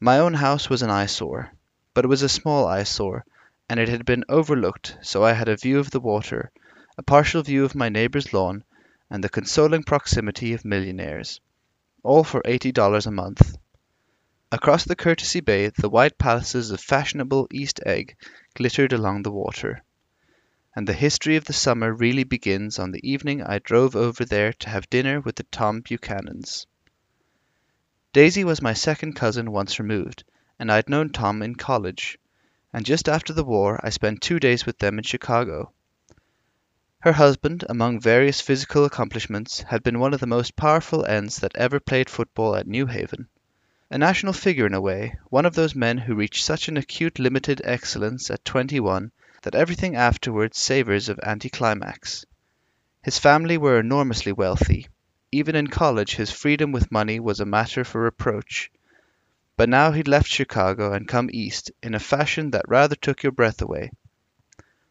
My 0.00 0.18
own 0.18 0.34
house 0.34 0.68
was 0.68 0.82
an 0.82 0.90
eyesore, 0.90 1.52
but 1.94 2.04
it 2.04 2.08
was 2.08 2.22
a 2.22 2.28
small 2.28 2.66
eyesore, 2.66 3.24
and 3.68 3.80
it 3.80 3.88
had 3.88 4.04
been 4.04 4.24
overlooked, 4.28 4.96
so 5.02 5.24
I 5.24 5.32
had 5.32 5.48
a 5.48 5.56
view 5.56 5.78
of 5.78 5.90
the 5.90 6.00
water, 6.00 6.50
a 6.98 7.02
partial 7.02 7.42
view 7.42 7.64
of 7.64 7.74
my 7.74 7.88
neighbor's 7.88 8.32
lawn, 8.32 8.62
and 9.10 9.24
the 9.24 9.28
consoling 9.28 9.82
proximity 9.82 10.52
of 10.52 10.64
millionaires. 10.64 11.40
All 12.02 12.24
for 12.24 12.42
eighty 12.44 12.72
dollars 12.72 13.06
a 13.06 13.10
month. 13.10 13.56
Across 14.52 14.84
the 14.84 14.94
Courtesy 14.96 15.40
Bay 15.40 15.68
the 15.68 15.88
white 15.88 16.18
palaces 16.18 16.70
of 16.70 16.80
fashionable 16.80 17.48
East 17.50 17.80
Egg 17.86 18.16
glittered 18.54 18.92
along 18.92 19.22
the 19.22 19.32
water. 19.32 19.82
And 20.76 20.86
the 20.86 20.92
history 20.92 21.36
of 21.36 21.44
the 21.44 21.52
summer 21.52 21.92
really 21.92 22.24
begins 22.24 22.78
on 22.78 22.92
the 22.92 23.08
evening 23.08 23.42
I 23.42 23.58
drove 23.58 23.96
over 23.96 24.24
there 24.24 24.52
to 24.52 24.68
have 24.68 24.90
dinner 24.90 25.20
with 25.20 25.36
the 25.36 25.44
Tom 25.44 25.82
Buchanans. 25.82 26.66
Daisy 28.12 28.44
was 28.44 28.62
my 28.62 28.74
second 28.74 29.14
cousin 29.14 29.50
once 29.50 29.80
removed, 29.80 30.24
and 30.58 30.70
I'd 30.70 30.88
known 30.88 31.10
Tom 31.10 31.42
in 31.42 31.54
college, 31.54 32.18
and 32.74 32.84
just 32.84 33.08
after 33.08 33.32
the 33.32 33.44
war 33.44 33.78
I 33.84 33.90
spent 33.90 34.20
two 34.20 34.40
days 34.40 34.66
with 34.66 34.78
them 34.78 34.98
in 34.98 35.04
Chicago. 35.04 35.72
Her 36.98 37.12
husband, 37.12 37.64
among 37.68 38.00
various 38.00 38.40
physical 38.40 38.84
accomplishments, 38.84 39.60
had 39.60 39.84
been 39.84 40.00
one 40.00 40.12
of 40.12 40.18
the 40.18 40.26
most 40.26 40.56
powerful 40.56 41.06
ends 41.06 41.38
that 41.38 41.54
ever 41.54 41.78
played 41.78 42.10
football 42.10 42.56
at 42.56 42.66
New 42.66 42.86
Haven. 42.86 43.28
A 43.90 43.98
national 43.98 44.32
figure 44.32 44.66
in 44.66 44.74
a 44.74 44.80
way, 44.80 45.16
one 45.28 45.46
of 45.46 45.54
those 45.54 45.76
men 45.76 45.98
who 45.98 46.16
reach 46.16 46.42
such 46.42 46.66
an 46.66 46.76
acute 46.76 47.20
limited 47.20 47.62
excellence 47.62 48.28
at 48.28 48.44
twenty 48.44 48.80
one 48.80 49.12
that 49.42 49.54
everything 49.54 49.94
afterwards 49.94 50.58
savours 50.58 51.08
of 51.08 51.20
anticlimax. 51.22 52.24
His 53.04 53.20
family 53.20 53.56
were 53.56 53.78
enormously 53.78 54.32
wealthy, 54.32 54.88
even 55.30 55.54
in 55.54 55.68
college 55.68 56.16
his 56.16 56.32
freedom 56.32 56.72
with 56.72 56.90
money 56.90 57.20
was 57.20 57.38
a 57.38 57.46
matter 57.46 57.84
for 57.84 58.00
reproach. 58.00 58.72
But 59.56 59.68
now 59.68 59.92
he'd 59.92 60.08
left 60.08 60.26
Chicago 60.28 60.92
and 60.92 61.06
come 61.06 61.30
east 61.32 61.70
in 61.80 61.94
a 61.94 62.00
fashion 62.00 62.50
that 62.50 62.68
rather 62.68 62.96
took 62.96 63.22
your 63.22 63.30
breath 63.30 63.62
away. 63.62 63.92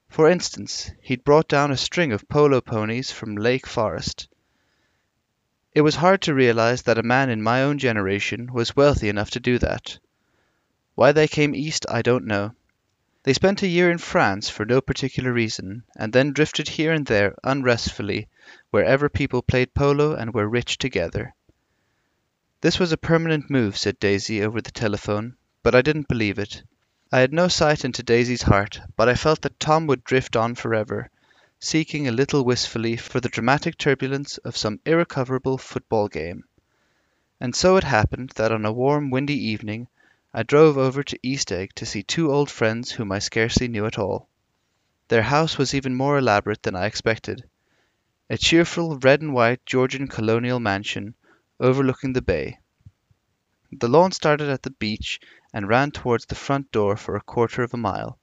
For 0.08 0.30
instance, 0.30 0.90
he'd 1.02 1.26
brought 1.26 1.50
down 1.50 1.72
a 1.72 1.76
string 1.76 2.14
of 2.14 2.30
polo 2.30 2.62
ponies 2.62 3.12
from 3.12 3.36
Lake 3.36 3.68
Forest. 3.68 4.30
It 5.74 5.82
was 5.82 5.96
hard 5.96 6.22
to 6.22 6.34
realize 6.34 6.84
that 6.84 6.98
a 6.98 7.04
man 7.04 7.30
in 7.30 7.42
my 7.44 7.62
own 7.64 7.78
generation 7.78 8.54
was 8.54 8.76
wealthy 8.76 9.10
enough 9.10 9.32
to 9.32 9.42
do 9.42 9.58
that. 9.60 10.00
Why 10.96 11.12
they 11.12 11.28
came 11.28 11.56
east 11.56 11.86
I 11.90 12.02
don't 12.02 12.26
know. 12.26 12.54
They 13.24 13.34
spent 13.34 13.64
a 13.64 13.68
year 13.68 13.92
in 13.92 13.98
France 13.98 14.50
for 14.50 14.66
no 14.66 14.80
particular 14.80 15.34
reason, 15.34 15.84
and 15.98 16.14
then 16.14 16.32
drifted 16.32 16.70
here 16.70 16.94
and 16.94 17.06
there 17.06 17.36
unrestfully 17.44 18.30
wherever 18.70 19.10
people 19.10 19.42
played 19.42 19.74
polo 19.74 20.14
and 20.14 20.34
were 20.34 20.48
rich 20.48 20.78
together. 20.78 21.34
This 22.64 22.80
was 22.80 22.94
a 22.94 22.98
permanent 22.98 23.50
move, 23.50 23.76
said 23.76 24.00
Daisy 24.00 24.42
over 24.42 24.62
the 24.62 24.72
telephone, 24.72 25.36
but 25.64 25.76
I 25.76 25.82
didn't 25.82 26.08
believe 26.08 26.40
it. 26.40 26.64
I 27.12 27.20
had 27.20 27.34
no 27.34 27.50
sight 27.50 27.84
into 27.84 28.04
Daisy's 28.04 28.44
heart, 28.44 28.80
but 28.96 29.10
I 29.10 29.16
felt 29.16 29.42
that 29.42 29.60
Tom 29.60 29.86
would 29.88 30.06
drift 30.06 30.38
on 30.38 30.56
forever, 30.56 31.10
seeking 31.60 32.08
a 32.08 32.14
little 32.14 32.46
wistfully 32.46 32.96
for 32.96 33.20
the 33.20 33.28
dramatic 33.28 33.78
turbulence 33.78 34.38
of 34.38 34.56
some 34.56 34.80
irrecoverable 34.86 35.58
football 35.58 36.08
game. 36.08 36.46
And 37.38 37.54
so 37.54 37.76
it 37.76 37.84
happened 37.84 38.30
that 38.36 38.54
on 38.54 38.64
a 38.64 38.72
warm, 38.72 39.10
windy 39.10 39.36
evening 39.50 39.90
I 40.34 40.44
drove 40.44 40.78
over 40.78 41.04
to 41.04 41.20
East 41.22 41.52
Egg 41.52 41.72
to 41.76 41.86
see 41.86 42.02
two 42.02 42.32
old 42.32 42.50
friends 42.50 42.92
whom 42.92 43.12
I 43.12 43.20
scarcely 43.20 43.68
knew 43.68 43.86
at 43.86 44.00
all. 44.00 44.30
Their 45.10 45.24
house 45.24 45.58
was 45.58 45.74
even 45.74 45.96
more 45.96 46.18
elaborate 46.18 46.64
than 46.64 46.78
I 46.78 46.86
expected. 46.86 47.44
A 48.30 48.38
cheerful 48.38 48.98
red 49.00 49.22
and 49.22 49.34
white 49.34 49.66
Georgian 49.66 50.08
colonial 50.08 50.62
mansion 50.62 51.16
overlooking 51.64 52.12
the 52.12 52.22
bay. 52.22 52.60
The 53.72 53.88
lawn 53.88 54.12
started 54.12 54.50
at 54.50 54.64
the 54.64 54.70
beach 54.70 55.22
and 55.54 55.68
ran 55.68 55.92
towards 55.92 56.26
the 56.26 56.36
front 56.36 56.72
door 56.72 56.98
for 56.98 57.16
a 57.16 57.22
quarter 57.22 57.64
of 57.64 57.74
a 57.74 57.78
mile, 57.78 58.20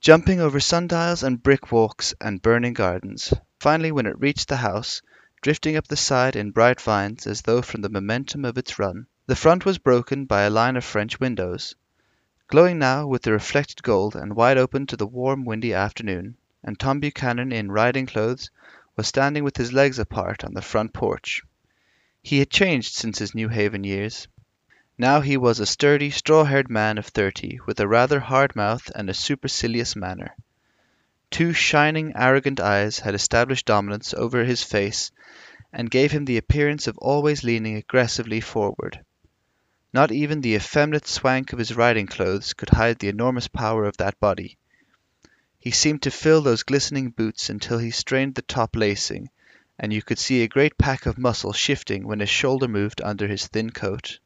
jumping 0.00 0.40
over 0.40 0.58
sundials 0.58 1.22
and 1.22 1.42
brick 1.42 1.70
walks 1.70 2.14
and 2.22 2.40
burning 2.40 2.72
gardens. 2.72 3.34
Finally, 3.60 3.92
when 3.92 4.06
it 4.06 4.18
reached 4.18 4.48
the 4.48 4.56
house, 4.56 5.02
drifting 5.42 5.76
up 5.76 5.88
the 5.88 5.96
side 5.96 6.36
in 6.36 6.50
bright 6.52 6.80
vines 6.80 7.26
as 7.26 7.42
though 7.42 7.60
from 7.60 7.82
the 7.82 7.90
momentum 7.90 8.46
of 8.46 8.56
its 8.56 8.78
run, 8.78 9.06
the 9.26 9.36
front 9.36 9.66
was 9.66 9.76
broken 9.78 10.24
by 10.24 10.42
a 10.42 10.50
line 10.50 10.76
of 10.76 10.84
French 10.84 11.20
windows, 11.20 11.74
glowing 12.48 12.78
now 12.78 13.06
with 13.06 13.22
the 13.22 13.32
reflected 13.32 13.82
gold 13.82 14.16
and 14.16 14.34
wide 14.34 14.56
open 14.56 14.86
to 14.86 14.96
the 14.96 15.06
warm 15.06 15.44
windy 15.44 15.74
afternoon, 15.74 16.34
and 16.64 16.78
Tom 16.78 16.98
Buchanan 16.98 17.52
in 17.52 17.70
riding 17.70 18.06
clothes 18.06 18.50
was 18.96 19.06
standing 19.06 19.44
with 19.44 19.56
his 19.56 19.72
legs 19.72 19.98
apart 19.98 20.42
on 20.44 20.54
the 20.54 20.62
front 20.62 20.94
porch. 20.94 21.42
He 22.22 22.38
had 22.40 22.50
changed 22.50 22.92
since 22.92 23.18
his 23.18 23.34
New 23.34 23.48
Haven 23.48 23.82
years. 23.82 24.28
Now 24.98 25.22
he 25.22 25.38
was 25.38 25.58
a 25.58 25.64
sturdy, 25.64 26.10
straw-haired 26.10 26.68
man 26.68 26.98
of 26.98 27.06
thirty, 27.06 27.58
with 27.66 27.80
a 27.80 27.88
rather 27.88 28.20
hard 28.20 28.54
mouth 28.54 28.90
and 28.94 29.08
a 29.08 29.14
supercilious 29.14 29.96
manner. 29.96 30.36
Two 31.30 31.54
shining, 31.54 32.12
arrogant 32.14 32.60
eyes 32.60 32.98
had 32.98 33.14
established 33.14 33.64
dominance 33.64 34.12
over 34.12 34.44
his 34.44 34.62
face 34.62 35.10
and 35.72 35.90
gave 35.90 36.12
him 36.12 36.26
the 36.26 36.36
appearance 36.36 36.86
of 36.86 36.98
always 36.98 37.42
leaning 37.42 37.76
aggressively 37.76 38.42
forward. 38.42 39.02
Not 39.94 40.12
even 40.12 40.42
the 40.42 40.56
effeminate 40.56 41.06
swank 41.06 41.54
of 41.54 41.58
his 41.58 41.74
riding 41.74 42.06
clothes 42.06 42.52
could 42.52 42.68
hide 42.68 42.98
the 42.98 43.08
enormous 43.08 43.48
power 43.48 43.86
of 43.86 43.96
that 43.96 44.20
body. 44.20 44.58
He 45.58 45.70
seemed 45.70 46.02
to 46.02 46.10
fill 46.10 46.42
those 46.42 46.64
glistening 46.64 47.12
boots 47.12 47.48
until 47.48 47.78
he 47.78 47.90
strained 47.90 48.34
the 48.34 48.42
top 48.42 48.76
lacing, 48.76 49.30
and 49.82 49.94
you 49.94 50.02
could 50.02 50.18
see 50.18 50.42
a 50.42 50.48
great 50.48 50.76
pack 50.76 51.06
of 51.06 51.16
muscle 51.16 51.54
shifting 51.54 52.06
when 52.06 52.20
his 52.20 52.28
shoulder 52.28 52.68
moved 52.68 53.00
under 53.00 53.26
his 53.26 53.46
thin 53.46 53.70
coat. 53.70 54.20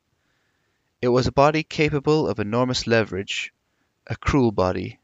It 1.01 1.07
was 1.07 1.29
a 1.29 1.33
body 1.33 1.63
capable 1.63 2.27
of 2.27 2.41
enormous 2.41 2.89
leverage, 2.89 3.55
a 4.09 4.17
cruel 4.17 4.51
body. 4.51 4.99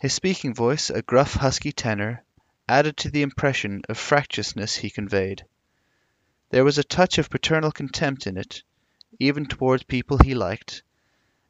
His 0.00 0.14
speaking 0.14 0.54
voice, 0.54 0.88
a 0.88 1.02
gruff, 1.02 1.34
husky 1.34 1.70
tenor, 1.70 2.24
added 2.66 2.96
to 2.96 3.10
the 3.10 3.20
impression 3.20 3.82
of 3.90 3.98
fractiousness 3.98 4.76
he 4.76 4.88
conveyed. 4.88 5.44
There 6.48 6.64
was 6.64 6.78
a 6.78 6.84
touch 6.84 7.18
of 7.18 7.28
paternal 7.28 7.70
contempt 7.70 8.26
in 8.26 8.38
it, 8.38 8.62
even 9.18 9.44
towards 9.44 9.82
people 9.82 10.16
he 10.16 10.34
liked, 10.34 10.82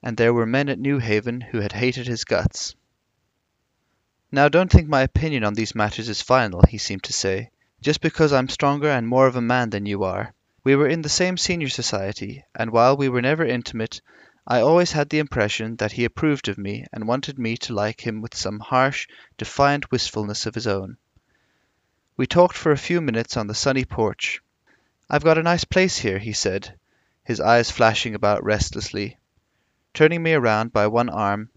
and 0.03 0.17
there 0.17 0.35
were 0.35 0.45
men 0.45 0.69
at 0.69 0.81
New 0.81 0.99
Haven 0.99 1.41
who 1.41 1.61
had 1.61 1.71
hated 1.71 2.09
his 2.09 2.25
guts. 2.25 2.75
Now 4.33 4.49
don't 4.49 4.73
think 4.73 4.89
my 4.89 5.03
opinion 5.03 5.45
on 5.45 5.55
these 5.55 5.77
matters 5.77 6.09
is 6.09 6.21
final, 6.21 6.63
he 6.69 6.79
seemed 6.79 7.05
to 7.05 7.13
say, 7.13 7.51
just 7.81 8.01
because 8.01 8.33
I'm 8.33 8.49
stronger 8.49 8.89
and 8.89 9.07
more 9.07 9.27
of 9.27 9.37
a 9.37 9.41
man 9.41 9.71
than 9.71 9.87
you 9.87 10.03
are. 10.05 10.35
We 10.65 10.75
were 10.75 10.89
in 10.89 11.03
the 11.03 11.09
same 11.09 11.37
senior 11.37 11.69
society, 11.69 12.45
and 12.55 12.71
while 12.71 12.97
we 12.97 13.09
were 13.09 13.23
never 13.23 13.45
intimate, 13.45 14.01
I 14.47 14.61
always 14.61 14.93
had 14.93 15.11
the 15.11 15.19
impression 15.19 15.77
that 15.77 15.93
he 15.93 16.05
approved 16.05 16.49
of 16.49 16.59
me 16.59 16.87
and 16.93 17.07
wanted 17.07 17.39
me 17.39 17.57
to 17.59 17.75
like 17.75 18.07
him 18.07 18.21
with 18.21 18.35
some 18.35 18.61
harsh, 18.61 19.07
defiant 19.37 19.91
wistfulness 19.91 20.47
of 20.47 20.55
his 20.55 20.67
own. 20.67 20.97
We 22.17 22.27
talked 22.27 22.57
for 22.57 22.73
a 22.73 22.79
few 22.79 23.01
minutes 23.01 23.37
on 23.37 23.47
the 23.47 23.55
sunny 23.55 23.85
porch. 23.85 24.41
I've 25.09 25.23
got 25.23 25.39
a 25.39 25.43
nice 25.43 25.65
place 25.65 25.99
here, 25.99 26.19
he 26.19 26.33
said, 26.33 26.75
his 27.23 27.41
eyes 27.41 27.71
flashing 27.71 28.15
about 28.15 28.43
restlessly. 28.43 29.19
Turning 29.95 30.23
me 30.23 30.33
around 30.33 30.73
by 30.73 30.87
one 30.87 31.11
arm, 31.11 31.51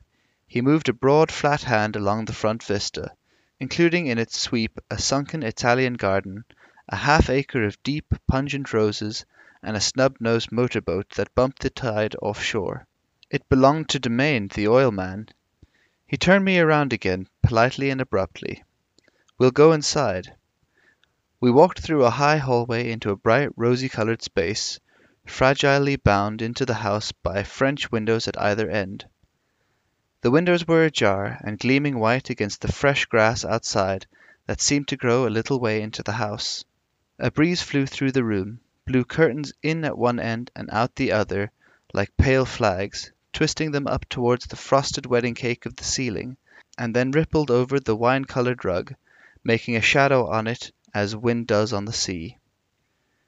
he 0.45 0.61
moved 0.61 0.89
a 0.89 0.93
broad 0.93 1.31
flat 1.31 1.63
hand 1.63 1.95
along 1.95 2.25
the 2.25 2.33
front 2.33 2.61
vista, 2.61 3.11
including 3.61 4.07
in 4.07 4.17
its 4.17 4.39
sweep 4.39 4.79
a 4.89 4.97
sunken 4.97 5.43
Italian 5.43 5.93
garden, 5.93 6.43
a 6.89 6.95
half 6.95 7.29
acre 7.29 7.63
of 7.63 7.83
deep, 7.83 8.11
pungent 8.27 8.73
roses, 8.73 9.23
and 9.61 9.77
a 9.77 9.79
snub-nosed 9.79 10.51
motor 10.51 10.81
boat 10.81 11.07
that 11.11 11.35
bumped 11.35 11.61
the 11.61 11.69
tide 11.69 12.15
offshore. 12.23 12.87
It 13.29 13.47
belonged 13.49 13.87
to 13.89 13.99
Demaine, 13.99 14.47
the 14.47 14.67
oil 14.67 14.89
man. 14.89 15.29
He 16.07 16.17
turned 16.17 16.43
me 16.43 16.57
around 16.57 16.91
again, 16.91 17.27
politely 17.43 17.91
and 17.91 18.01
abruptly. 18.01 18.63
We'll 19.37 19.51
go 19.51 19.73
inside. 19.73 20.33
We 21.39 21.51
walked 21.51 21.81
through 21.81 22.05
a 22.05 22.09
high 22.09 22.37
hallway 22.37 22.91
into 22.91 23.11
a 23.11 23.15
bright, 23.15 23.51
rosy-colored 23.55 24.23
space, 24.23 24.79
fragilely 25.27 25.97
bound 25.97 26.41
into 26.41 26.65
the 26.65 26.73
house 26.73 27.11
by 27.11 27.43
French 27.43 27.91
windows 27.91 28.27
at 28.27 28.41
either 28.41 28.67
end. 28.67 29.05
The 30.23 30.29
windows 30.29 30.67
were 30.67 30.83
ajar 30.85 31.39
and 31.43 31.57
gleaming 31.57 31.97
white 31.97 32.29
against 32.29 32.61
the 32.61 32.71
fresh 32.71 33.05
grass 33.05 33.43
outside 33.43 34.05
that 34.45 34.61
seemed 34.61 34.87
to 34.89 34.95
grow 34.95 35.25
a 35.25 35.33
little 35.33 35.59
way 35.59 35.81
into 35.81 36.03
the 36.03 36.11
house. 36.11 36.63
A 37.17 37.31
breeze 37.31 37.63
flew 37.63 37.87
through 37.87 38.11
the 38.11 38.23
room, 38.23 38.59
blew 38.85 39.03
curtains 39.03 39.51
in 39.63 39.83
at 39.83 39.97
one 39.97 40.19
end 40.19 40.51
and 40.55 40.69
out 40.69 40.95
the 40.95 41.11
other 41.11 41.49
like 41.91 42.15
pale 42.17 42.45
flags, 42.45 43.11
twisting 43.33 43.71
them 43.71 43.87
up 43.87 44.07
towards 44.09 44.45
the 44.45 44.55
frosted 44.55 45.07
wedding 45.07 45.33
cake 45.33 45.65
of 45.65 45.75
the 45.75 45.83
ceiling, 45.83 46.37
and 46.77 46.95
then 46.95 47.09
rippled 47.09 47.49
over 47.49 47.79
the 47.79 47.95
wine-coloured 47.95 48.63
rug, 48.63 48.93
making 49.43 49.75
a 49.75 49.81
shadow 49.81 50.27
on 50.29 50.45
it 50.45 50.71
as 50.93 51.15
wind 51.15 51.47
does 51.47 51.73
on 51.73 51.85
the 51.85 51.93
sea. 51.93 52.37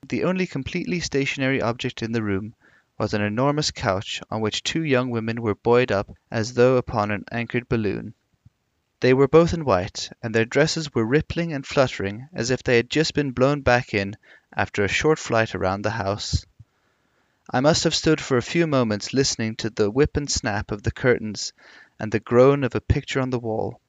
The 0.08 0.24
only 0.26 0.46
completely 0.46 1.00
stationary 1.00 1.60
object 1.60 2.04
in 2.04 2.12
the 2.12 2.22
room 2.22 2.54
was 3.00 3.14
an 3.14 3.22
enormous 3.22 3.72
couch 3.72 4.22
on 4.30 4.40
which 4.40 4.62
two 4.62 4.84
young 4.84 5.10
women 5.10 5.42
were 5.42 5.56
buoyed 5.56 5.92
up 5.92 6.12
as 6.30 6.54
though 6.54 6.78
upon 6.78 7.10
an 7.10 7.24
anchored 7.32 7.68
balloon. 7.68 8.14
They 9.00 9.14
were 9.14 9.28
both 9.28 9.54
in 9.54 9.66
white, 9.66 10.12
and 10.22 10.34
their 10.34 10.46
dresses 10.46 10.94
were 10.94 11.04
rippling 11.04 11.54
and 11.54 11.66
fluttering 11.66 12.30
as 12.34 12.52
if 12.52 12.62
they 12.62 12.78
had 12.78 12.90
just 12.90 13.16
been 13.16 13.32
blown 13.32 13.62
back 13.62 13.94
in 13.94 14.16
after 14.56 14.84
a 14.84 14.88
short 14.88 15.18
flight 15.18 15.56
around 15.56 15.82
the 15.82 15.90
house. 15.90 16.46
I 17.52 17.60
must 17.60 17.84
have 17.84 17.96
stood 17.96 18.22
for 18.22 18.38
a 18.38 18.42
few 18.42 18.68
moments 18.68 19.14
listening 19.14 19.56
to 19.58 19.70
the 19.70 19.90
whip 19.90 20.16
and 20.16 20.32
snap 20.32 20.72
of 20.72 20.84
the 20.84 20.92
curtains 20.92 21.52
and 22.00 22.12
the 22.12 22.20
groan 22.20 22.64
of 22.64 22.76
a 22.76 22.80
picture 22.80 23.20
on 23.20 23.32
the 23.32 23.40
wall. 23.40 23.82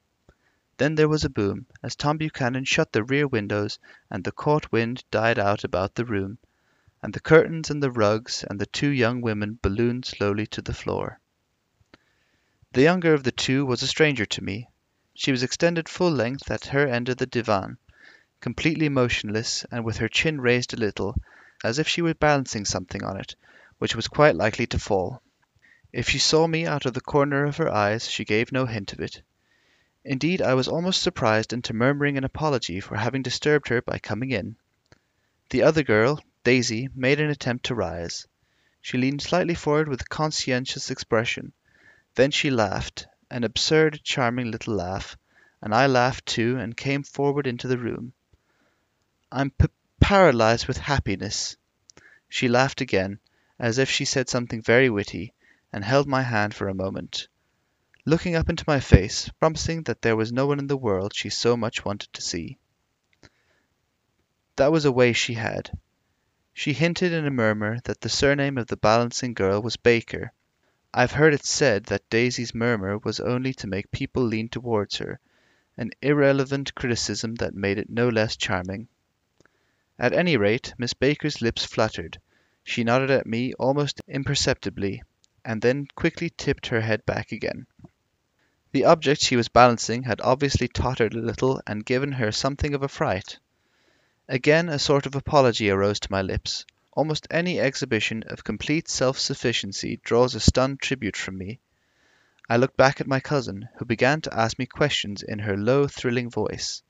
Then 0.77 0.95
there 0.95 1.07
was 1.07 1.23
a 1.23 1.29
boom, 1.29 1.67
as 1.81 1.95
Tom 1.95 2.17
Buchanan 2.17 2.65
shut 2.65 2.91
the 2.91 3.03
rear 3.03 3.27
windows 3.27 3.79
and 4.09 4.23
the 4.23 4.31
caught 4.31 4.71
wind 4.71 5.03
died 5.11 5.39
out 5.39 5.63
about 5.63 5.95
the 5.95 6.05
room, 6.05 6.39
and 7.05 7.13
the 7.13 7.19
curtains 7.19 7.69
and 7.69 7.83
the 7.83 7.91
rugs 7.91 8.43
and 8.49 8.59
the 8.59 8.65
two 8.65 8.89
young 8.89 9.21
women 9.21 9.59
ballooned 9.61 10.03
slowly 10.03 10.47
to 10.47 10.59
the 10.63 10.73
floor. 10.73 11.19
The 12.73 12.81
younger 12.81 13.13
of 13.13 13.21
the 13.21 13.31
two 13.31 13.63
was 13.63 13.83
a 13.83 13.87
stranger 13.87 14.25
to 14.25 14.43
me. 14.43 14.69
She 15.13 15.29
was 15.29 15.43
extended 15.43 15.87
full 15.87 16.09
length 16.09 16.49
at 16.49 16.65
her 16.65 16.87
end 16.87 17.07
of 17.09 17.17
the 17.17 17.27
divan, 17.27 17.77
completely 18.41 18.89
motionless 18.89 19.63
and 19.71 19.85
with 19.85 19.97
her 19.97 20.07
chin 20.07 20.41
raised 20.41 20.73
a 20.73 20.77
little, 20.77 21.15
as 21.63 21.77
if 21.77 21.87
she 21.87 22.01
were 22.01 22.15
balancing 22.15 22.65
something 22.65 23.03
on 23.03 23.17
it, 23.17 23.35
which 23.77 23.95
was 23.95 24.07
quite 24.07 24.35
likely 24.35 24.65
to 24.65 24.79
fall. 24.79 25.21
If 25.93 26.09
she 26.09 26.17
saw 26.17 26.47
me 26.47 26.65
out 26.65 26.87
of 26.87 26.95
the 26.95 27.01
corner 27.01 27.45
of 27.45 27.57
her 27.57 27.71
eyes 27.71 28.09
she 28.09 28.25
gave 28.25 28.51
no 28.51 28.65
hint 28.65 28.93
of 28.93 28.99
it. 28.99 29.21
Indeed, 30.03 30.41
I 30.41 30.55
was 30.55 30.67
almost 30.67 31.03
surprised 31.03 31.53
into 31.53 31.71
murmuring 31.71 32.17
an 32.17 32.23
apology 32.23 32.79
for 32.79 32.97
having 32.97 33.21
disturbed 33.21 33.67
her 33.67 33.83
by 33.83 33.99
coming 33.99 34.31
in. 34.31 34.55
The 35.51 35.61
other 35.61 35.83
girl, 35.83 36.19
Daisy, 36.45 36.89
made 36.93 37.19
an 37.19 37.31
attempt 37.31 37.65
to 37.65 37.73
rise. 37.73 38.27
She 38.79 38.99
leaned 38.99 39.23
slightly 39.23 39.55
forward 39.55 39.89
with 39.89 40.01
a 40.01 40.05
conscientious 40.05 40.91
expression. 40.91 41.53
Then 42.13 42.29
she 42.29 42.51
laughed, 42.51 43.07
an 43.31 43.43
absurd, 43.43 44.01
charming 44.03 44.51
little 44.51 44.75
laugh, 44.75 45.17
and 45.59 45.73
I 45.73 45.87
laughed 45.87 46.27
too 46.27 46.59
and 46.59 46.77
came 46.77 47.01
forward 47.01 47.47
into 47.47 47.67
the 47.67 47.79
room. 47.79 48.13
I'm 49.31 49.49
p- 49.49 49.65
paralyzed 49.99 50.67
with 50.67 50.77
happiness. 50.77 51.57
She 52.29 52.47
laughed 52.47 52.79
again, 52.79 53.19
as 53.57 53.79
if 53.79 53.89
she 53.89 54.05
said 54.05 54.29
something 54.29 54.61
very 54.61 54.91
witty, 54.91 55.33
and 55.73 55.83
held 55.83 56.07
my 56.07 56.21
hand 56.21 56.53
for 56.53 56.69
a 56.69 56.75
moment, 56.75 57.27
looking 58.05 58.35
up 58.35 58.49
into 58.51 58.65
my 58.67 58.79
face, 58.79 59.29
promising 59.39 59.81
that 59.85 60.03
there 60.03 60.15
was 60.15 60.31
no 60.31 60.45
one 60.45 60.59
in 60.59 60.67
the 60.67 60.77
world 60.77 61.15
she 61.15 61.31
so 61.31 61.57
much 61.57 61.83
wanted 61.83 62.13
to 62.13 62.21
see. 62.21 62.59
That 64.57 64.71
was 64.71 64.85
a 64.85 64.91
way 64.91 65.11
she 65.11 65.33
had. 65.33 65.71
She 66.57 66.71
hinted 66.71 67.11
in 67.11 67.25
a 67.27 67.31
murmur 67.31 67.81
that 67.83 67.99
the 67.99 68.07
surname 68.07 68.57
of 68.57 68.67
the 68.67 68.77
balancing 68.77 69.33
girl 69.33 69.61
was 69.61 69.75
Baker. 69.75 70.31
I've 70.93 71.11
heard 71.11 71.33
it 71.33 71.43
said 71.43 71.83
that 71.87 72.09
Daisy's 72.09 72.55
murmur 72.55 72.97
was 72.99 73.19
only 73.19 73.53
to 73.55 73.67
make 73.67 73.91
people 73.91 74.23
lean 74.23 74.47
towards 74.47 74.95
her, 74.99 75.19
an 75.75 75.91
irrelevant 76.01 76.73
criticism 76.73 77.35
that 77.35 77.53
made 77.55 77.77
it 77.77 77.89
no 77.89 78.07
less 78.07 78.37
charming. 78.37 78.87
At 79.99 80.13
any 80.13 80.37
rate, 80.37 80.73
Miss 80.77 80.93
Baker's 80.93 81.41
lips 81.41 81.65
fluttered. 81.65 82.21
She 82.63 82.85
nodded 82.85 83.11
at 83.11 83.27
me 83.27 83.51
almost 83.55 83.99
imperceptibly, 84.07 85.03
and 85.43 85.61
then 85.61 85.87
quickly 85.93 86.29
tipped 86.29 86.67
her 86.67 86.79
head 86.79 87.05
back 87.05 87.33
again. 87.33 87.67
The 88.71 88.85
object 88.85 89.19
she 89.19 89.35
was 89.35 89.49
balancing 89.49 90.03
had 90.03 90.21
obviously 90.21 90.69
tottered 90.69 91.15
a 91.15 91.19
little 91.19 91.61
and 91.67 91.85
given 91.85 92.13
her 92.13 92.31
something 92.31 92.73
of 92.73 92.81
a 92.81 92.87
fright. 92.87 93.39
Again 94.27 94.69
a 94.69 94.79
sort 94.79 95.05
of 95.05 95.13
apology 95.13 95.69
arose 95.69 95.99
to 95.99 96.11
my 96.11 96.23
lips. 96.23 96.65
Almost 96.93 97.27
any 97.29 97.59
exhibition 97.59 98.23
of 98.23 98.43
complete 98.43 98.87
self 98.87 99.19
sufficiency 99.19 99.99
draws 100.03 100.33
a 100.33 100.39
stunned 100.39 100.79
tribute 100.79 101.15
from 101.15 101.37
me. 101.37 101.59
I 102.49 102.57
looked 102.57 102.75
back 102.75 102.99
at 102.99 103.07
my 103.07 103.19
cousin, 103.19 103.69
who 103.75 103.85
began 103.85 104.21
to 104.21 104.33
ask 104.33 104.57
me 104.57 104.65
questions 104.65 105.21
in 105.21 105.37
her 105.37 105.55
low, 105.55 105.87
thrilling 105.87 106.31
voice. 106.31 106.81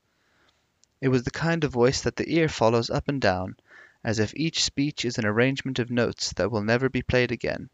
It 1.02 1.08
was 1.08 1.24
the 1.24 1.30
kind 1.30 1.62
of 1.62 1.72
voice 1.72 2.00
that 2.00 2.16
the 2.16 2.34
ear 2.34 2.48
follows 2.48 2.88
up 2.88 3.06
and 3.06 3.20
down, 3.20 3.56
as 4.02 4.18
if 4.18 4.34
each 4.34 4.64
speech 4.64 5.04
is 5.04 5.18
an 5.18 5.26
arrangement 5.26 5.78
of 5.78 5.90
notes 5.90 6.32
that 6.34 6.50
will 6.50 6.62
never 6.62 6.88
be 6.88 7.02
played 7.02 7.32
again. 7.32 7.68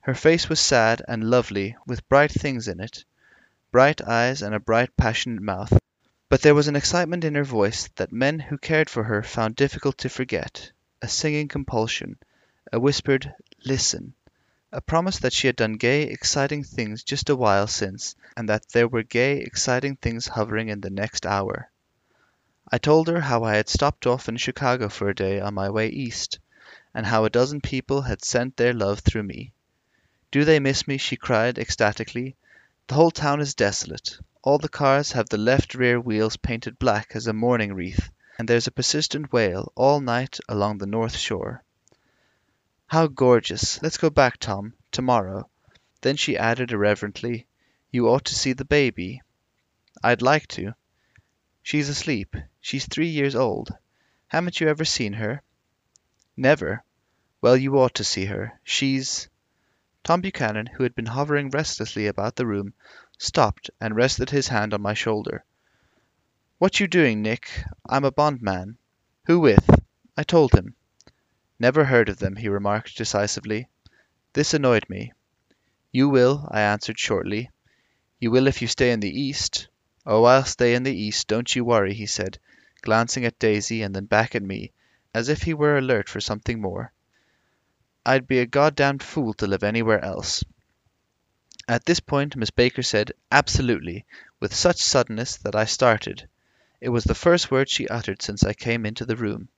Her 0.00 0.14
face 0.14 0.48
was 0.48 0.58
sad 0.58 1.00
and 1.06 1.30
lovely, 1.30 1.76
with 1.86 2.08
bright 2.08 2.32
things 2.32 2.66
in 2.66 2.80
it 2.80 3.04
bright 3.70 4.00
eyes 4.00 4.42
and 4.42 4.52
a 4.52 4.58
bright, 4.58 4.96
passionate 4.96 5.42
mouth. 5.42 5.78
But 6.28 6.42
there 6.42 6.56
was 6.56 6.66
an 6.66 6.74
excitement 6.74 7.22
in 7.22 7.36
her 7.36 7.44
voice 7.44 7.88
that 7.94 8.10
men 8.10 8.40
who 8.40 8.58
cared 8.58 8.90
for 8.90 9.04
her 9.04 9.22
found 9.22 9.54
difficult 9.54 9.96
to 9.98 10.08
forget, 10.08 10.72
a 11.00 11.06
singing 11.06 11.46
compulsion, 11.46 12.18
a 12.72 12.80
whispered 12.80 13.32
"Listen," 13.64 14.12
a 14.72 14.80
promise 14.80 15.20
that 15.20 15.32
she 15.32 15.46
had 15.46 15.54
done 15.54 15.74
gay, 15.74 16.02
exciting 16.02 16.64
things 16.64 17.04
just 17.04 17.30
a 17.30 17.36
while 17.36 17.68
since, 17.68 18.16
and 18.36 18.48
that 18.48 18.68
there 18.70 18.88
were 18.88 19.04
gay, 19.04 19.38
exciting 19.38 19.94
things 19.94 20.26
hovering 20.26 20.68
in 20.68 20.80
the 20.80 20.90
next 20.90 21.24
hour. 21.26 21.70
I 22.72 22.78
told 22.78 23.06
her 23.06 23.20
how 23.20 23.44
I 23.44 23.54
had 23.54 23.68
stopped 23.68 24.04
off 24.04 24.28
in 24.28 24.36
Chicago 24.36 24.88
for 24.88 25.08
a 25.08 25.14
day 25.14 25.38
on 25.38 25.54
my 25.54 25.70
way 25.70 25.90
east, 25.90 26.40
and 26.92 27.06
how 27.06 27.24
a 27.24 27.30
dozen 27.30 27.60
people 27.60 28.02
had 28.02 28.24
sent 28.24 28.56
their 28.56 28.72
love 28.72 28.98
through 28.98 29.22
me. 29.22 29.52
Do 30.32 30.44
they 30.44 30.58
miss 30.58 30.88
me? 30.88 30.98
she 30.98 31.14
cried 31.14 31.56
ecstatically. 31.56 32.34
The 32.88 32.94
whole 32.96 33.12
town 33.12 33.40
is 33.40 33.54
desolate. 33.54 34.18
All 34.46 34.58
the 34.58 34.68
cars 34.68 35.10
have 35.10 35.28
the 35.28 35.38
left 35.38 35.74
rear 35.74 36.00
wheels 36.00 36.36
painted 36.36 36.78
black 36.78 37.16
as 37.16 37.26
a 37.26 37.32
mourning 37.32 37.74
wreath, 37.74 38.12
and 38.38 38.46
there's 38.46 38.68
a 38.68 38.70
persistent 38.70 39.32
wail 39.32 39.72
all 39.74 39.98
night 39.98 40.38
along 40.48 40.78
the 40.78 40.86
north 40.86 41.16
shore. 41.16 41.64
How 42.86 43.08
gorgeous! 43.08 43.82
Let's 43.82 43.96
go 43.96 44.08
back, 44.08 44.38
Tom, 44.38 44.74
to 44.92 45.02
morrow. 45.02 45.50
Then 46.02 46.14
she 46.14 46.38
added 46.38 46.70
irreverently, 46.70 47.48
You 47.90 48.08
ought 48.08 48.24
to 48.26 48.36
see 48.36 48.52
the 48.52 48.64
baby. 48.64 49.20
I'd 50.04 50.22
like 50.22 50.46
to. 50.54 50.76
She's 51.64 51.88
asleep. 51.88 52.36
She's 52.60 52.86
three 52.86 53.08
years 53.08 53.34
old. 53.34 53.74
Haven't 54.28 54.60
you 54.60 54.68
ever 54.68 54.84
seen 54.84 55.14
her? 55.14 55.42
Never. 56.36 56.84
Well, 57.40 57.56
you 57.56 57.76
ought 57.80 57.94
to 57.94 58.04
see 58.04 58.26
her. 58.26 58.60
She's 58.62 59.28
Tom 60.04 60.20
Buchanan, 60.20 60.66
who 60.66 60.84
had 60.84 60.94
been 60.94 61.06
hovering 61.06 61.50
restlessly 61.50 62.06
about 62.06 62.36
the 62.36 62.46
room, 62.46 62.74
stopped 63.18 63.70
and 63.80 63.96
rested 63.96 64.28
his 64.28 64.48
hand 64.48 64.74
on 64.74 64.82
my 64.82 64.92
shoulder. 64.92 65.42
"What 66.58 66.80
you 66.80 66.86
doing, 66.86 67.22
Nick? 67.22 67.64
I'm 67.88 68.04
a 68.04 68.10
bondman." 68.10 68.76
"Who 69.24 69.40
with?" 69.40 69.68
I 70.18 70.22
told 70.22 70.52
him. 70.52 70.74
"Never 71.58 71.84
heard 71.86 72.10
of 72.10 72.18
them," 72.18 72.36
he 72.36 72.48
remarked 72.50 72.96
decisively. 72.98 73.68
This 74.34 74.52
annoyed 74.52 74.84
me. 74.90 75.12
"You 75.92 76.10
will," 76.10 76.46
I 76.50 76.60
answered 76.60 76.98
shortly. 76.98 77.50
"You 78.20 78.30
will 78.30 78.46
if 78.48 78.60
you 78.60 78.68
stay 78.68 78.90
in 78.92 79.00
the 79.00 79.18
East." 79.18 79.68
"Oh, 80.04 80.24
I'll 80.24 80.44
stay 80.44 80.74
in 80.74 80.82
the 80.82 80.94
East, 80.94 81.26
don't 81.26 81.56
you 81.56 81.64
worry," 81.64 81.94
he 81.94 82.04
said, 82.04 82.38
glancing 82.82 83.24
at 83.24 83.38
Daisy 83.38 83.80
and 83.80 83.96
then 83.96 84.04
back 84.04 84.34
at 84.34 84.42
me, 84.42 84.72
as 85.14 85.30
if 85.30 85.40
he 85.40 85.54
were 85.54 85.78
alert 85.78 86.10
for 86.10 86.20
something 86.20 86.60
more. 86.60 86.92
"I'd 88.04 88.26
be 88.26 88.40
a 88.40 88.46
goddamned 88.46 89.02
fool 89.02 89.32
to 89.34 89.46
live 89.46 89.64
anywhere 89.64 90.04
else. 90.04 90.44
At 91.68 91.84
this 91.84 91.98
point 91.98 92.36
Miss 92.36 92.50
Baker 92.52 92.84
said 92.84 93.10
"Absolutely," 93.32 94.06
with 94.38 94.54
such 94.54 94.76
suddenness 94.76 95.36
that 95.38 95.56
I 95.56 95.64
started. 95.64 96.28
It 96.80 96.90
was 96.90 97.02
the 97.02 97.12
first 97.16 97.50
word 97.50 97.68
she 97.68 97.88
uttered 97.88 98.22
since 98.22 98.44
I 98.44 98.52
came 98.52 98.86
into 98.86 99.04
the 99.04 99.16
room. 99.16 99.48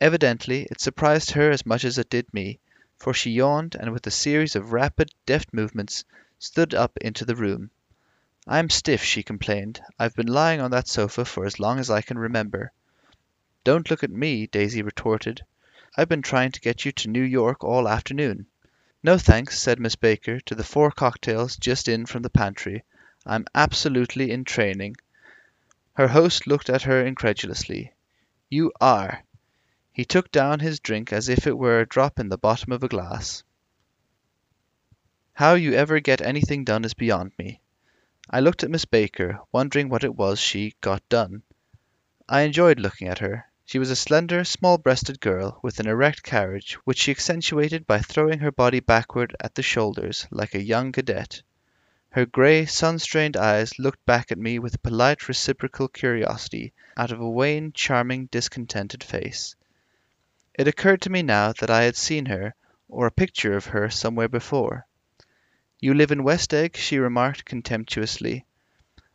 Evidently 0.00 0.66
it 0.68 0.80
surprised 0.80 1.30
her 1.30 1.52
as 1.52 1.64
much 1.64 1.84
as 1.84 1.96
it 1.96 2.10
did 2.10 2.34
me, 2.34 2.58
for 2.98 3.14
she 3.14 3.30
yawned 3.30 3.76
and 3.78 3.92
with 3.92 4.04
a 4.08 4.10
series 4.10 4.56
of 4.56 4.72
rapid, 4.72 5.12
deft 5.24 5.54
movements 5.54 6.04
stood 6.40 6.74
up 6.74 6.96
into 6.98 7.24
the 7.24 7.36
room. 7.36 7.70
"I'm 8.48 8.68
stiff," 8.68 9.04
she 9.04 9.22
complained. 9.22 9.80
"I've 10.00 10.16
been 10.16 10.26
lying 10.26 10.60
on 10.60 10.72
that 10.72 10.88
sofa 10.88 11.24
for 11.24 11.44
as 11.46 11.60
long 11.60 11.78
as 11.78 11.88
I 11.88 12.00
can 12.02 12.18
remember." 12.18 12.72
"Don't 13.62 13.88
look 13.88 14.02
at 14.02 14.10
me," 14.10 14.48
Daisy 14.48 14.82
retorted. 14.82 15.42
"I've 15.96 16.08
been 16.08 16.22
trying 16.22 16.50
to 16.50 16.60
get 16.60 16.84
you 16.84 16.90
to 16.90 17.08
New 17.08 17.22
York 17.22 17.62
all 17.62 17.86
afternoon. 17.86 18.46
"No, 19.04 19.18
thanks," 19.18 19.58
said 19.58 19.80
Miss 19.80 19.96
Baker 19.96 20.38
to 20.38 20.54
the 20.54 20.62
four 20.62 20.92
cocktails 20.92 21.56
just 21.56 21.88
in 21.88 22.06
from 22.06 22.22
the 22.22 22.30
pantry. 22.30 22.84
"I'm 23.26 23.46
absolutely 23.52 24.30
in 24.30 24.44
training." 24.44 24.94
Her 25.94 26.06
host 26.06 26.46
looked 26.46 26.70
at 26.70 26.82
her 26.82 27.04
incredulously. 27.04 27.94
"You 28.48 28.70
are!" 28.80 29.24
He 29.92 30.04
took 30.04 30.30
down 30.30 30.60
his 30.60 30.78
drink 30.78 31.12
as 31.12 31.28
if 31.28 31.48
it 31.48 31.58
were 31.58 31.80
a 31.80 31.86
drop 31.86 32.20
in 32.20 32.28
the 32.28 32.38
bottom 32.38 32.70
of 32.70 32.84
a 32.84 32.88
glass. 32.88 33.42
How 35.32 35.54
you 35.54 35.72
ever 35.72 35.98
get 35.98 36.20
anything 36.20 36.62
done 36.62 36.84
is 36.84 36.94
beyond 36.94 37.32
me. 37.36 37.60
I 38.30 38.38
looked 38.38 38.62
at 38.62 38.70
Miss 38.70 38.84
Baker, 38.84 39.40
wondering 39.50 39.88
what 39.88 40.04
it 40.04 40.14
was 40.14 40.38
she 40.38 40.76
"got 40.80 41.02
done." 41.08 41.42
I 42.28 42.42
enjoyed 42.42 42.78
looking 42.78 43.08
at 43.08 43.18
her. 43.18 43.46
She 43.64 43.78
was 43.78 43.90
a 43.90 43.94
slender, 43.94 44.42
small 44.42 44.76
breasted 44.76 45.20
girl, 45.20 45.60
with 45.62 45.78
an 45.78 45.86
erect 45.86 46.24
carriage, 46.24 46.74
which 46.82 46.98
she 46.98 47.12
accentuated 47.12 47.86
by 47.86 48.00
throwing 48.00 48.40
her 48.40 48.50
body 48.50 48.80
backward 48.80 49.36
at 49.38 49.54
the 49.54 49.62
shoulders, 49.62 50.26
like 50.32 50.56
a 50.56 50.60
young 50.64 50.90
cadet. 50.90 51.42
Her 52.10 52.26
grey, 52.26 52.66
sun 52.66 52.98
strained 52.98 53.36
eyes 53.36 53.78
looked 53.78 54.04
back 54.04 54.32
at 54.32 54.38
me 54.38 54.58
with 54.58 54.82
polite 54.82 55.28
reciprocal 55.28 55.86
curiosity 55.86 56.72
out 56.96 57.12
of 57.12 57.20
a 57.20 57.30
wan, 57.30 57.70
charming, 57.72 58.26
discontented 58.32 59.04
face. 59.04 59.54
It 60.58 60.66
occurred 60.66 61.00
to 61.02 61.10
me 61.10 61.22
now 61.22 61.52
that 61.60 61.70
I 61.70 61.84
had 61.84 61.94
seen 61.94 62.26
her, 62.26 62.56
or 62.88 63.06
a 63.06 63.12
picture 63.12 63.56
of 63.56 63.66
her, 63.66 63.88
somewhere 63.90 64.28
before. 64.28 64.88
"You 65.78 65.94
live 65.94 66.10
in 66.10 66.24
West 66.24 66.52
Egg?" 66.52 66.74
she 66.76 66.98
remarked 66.98 67.44
contemptuously. 67.44 68.44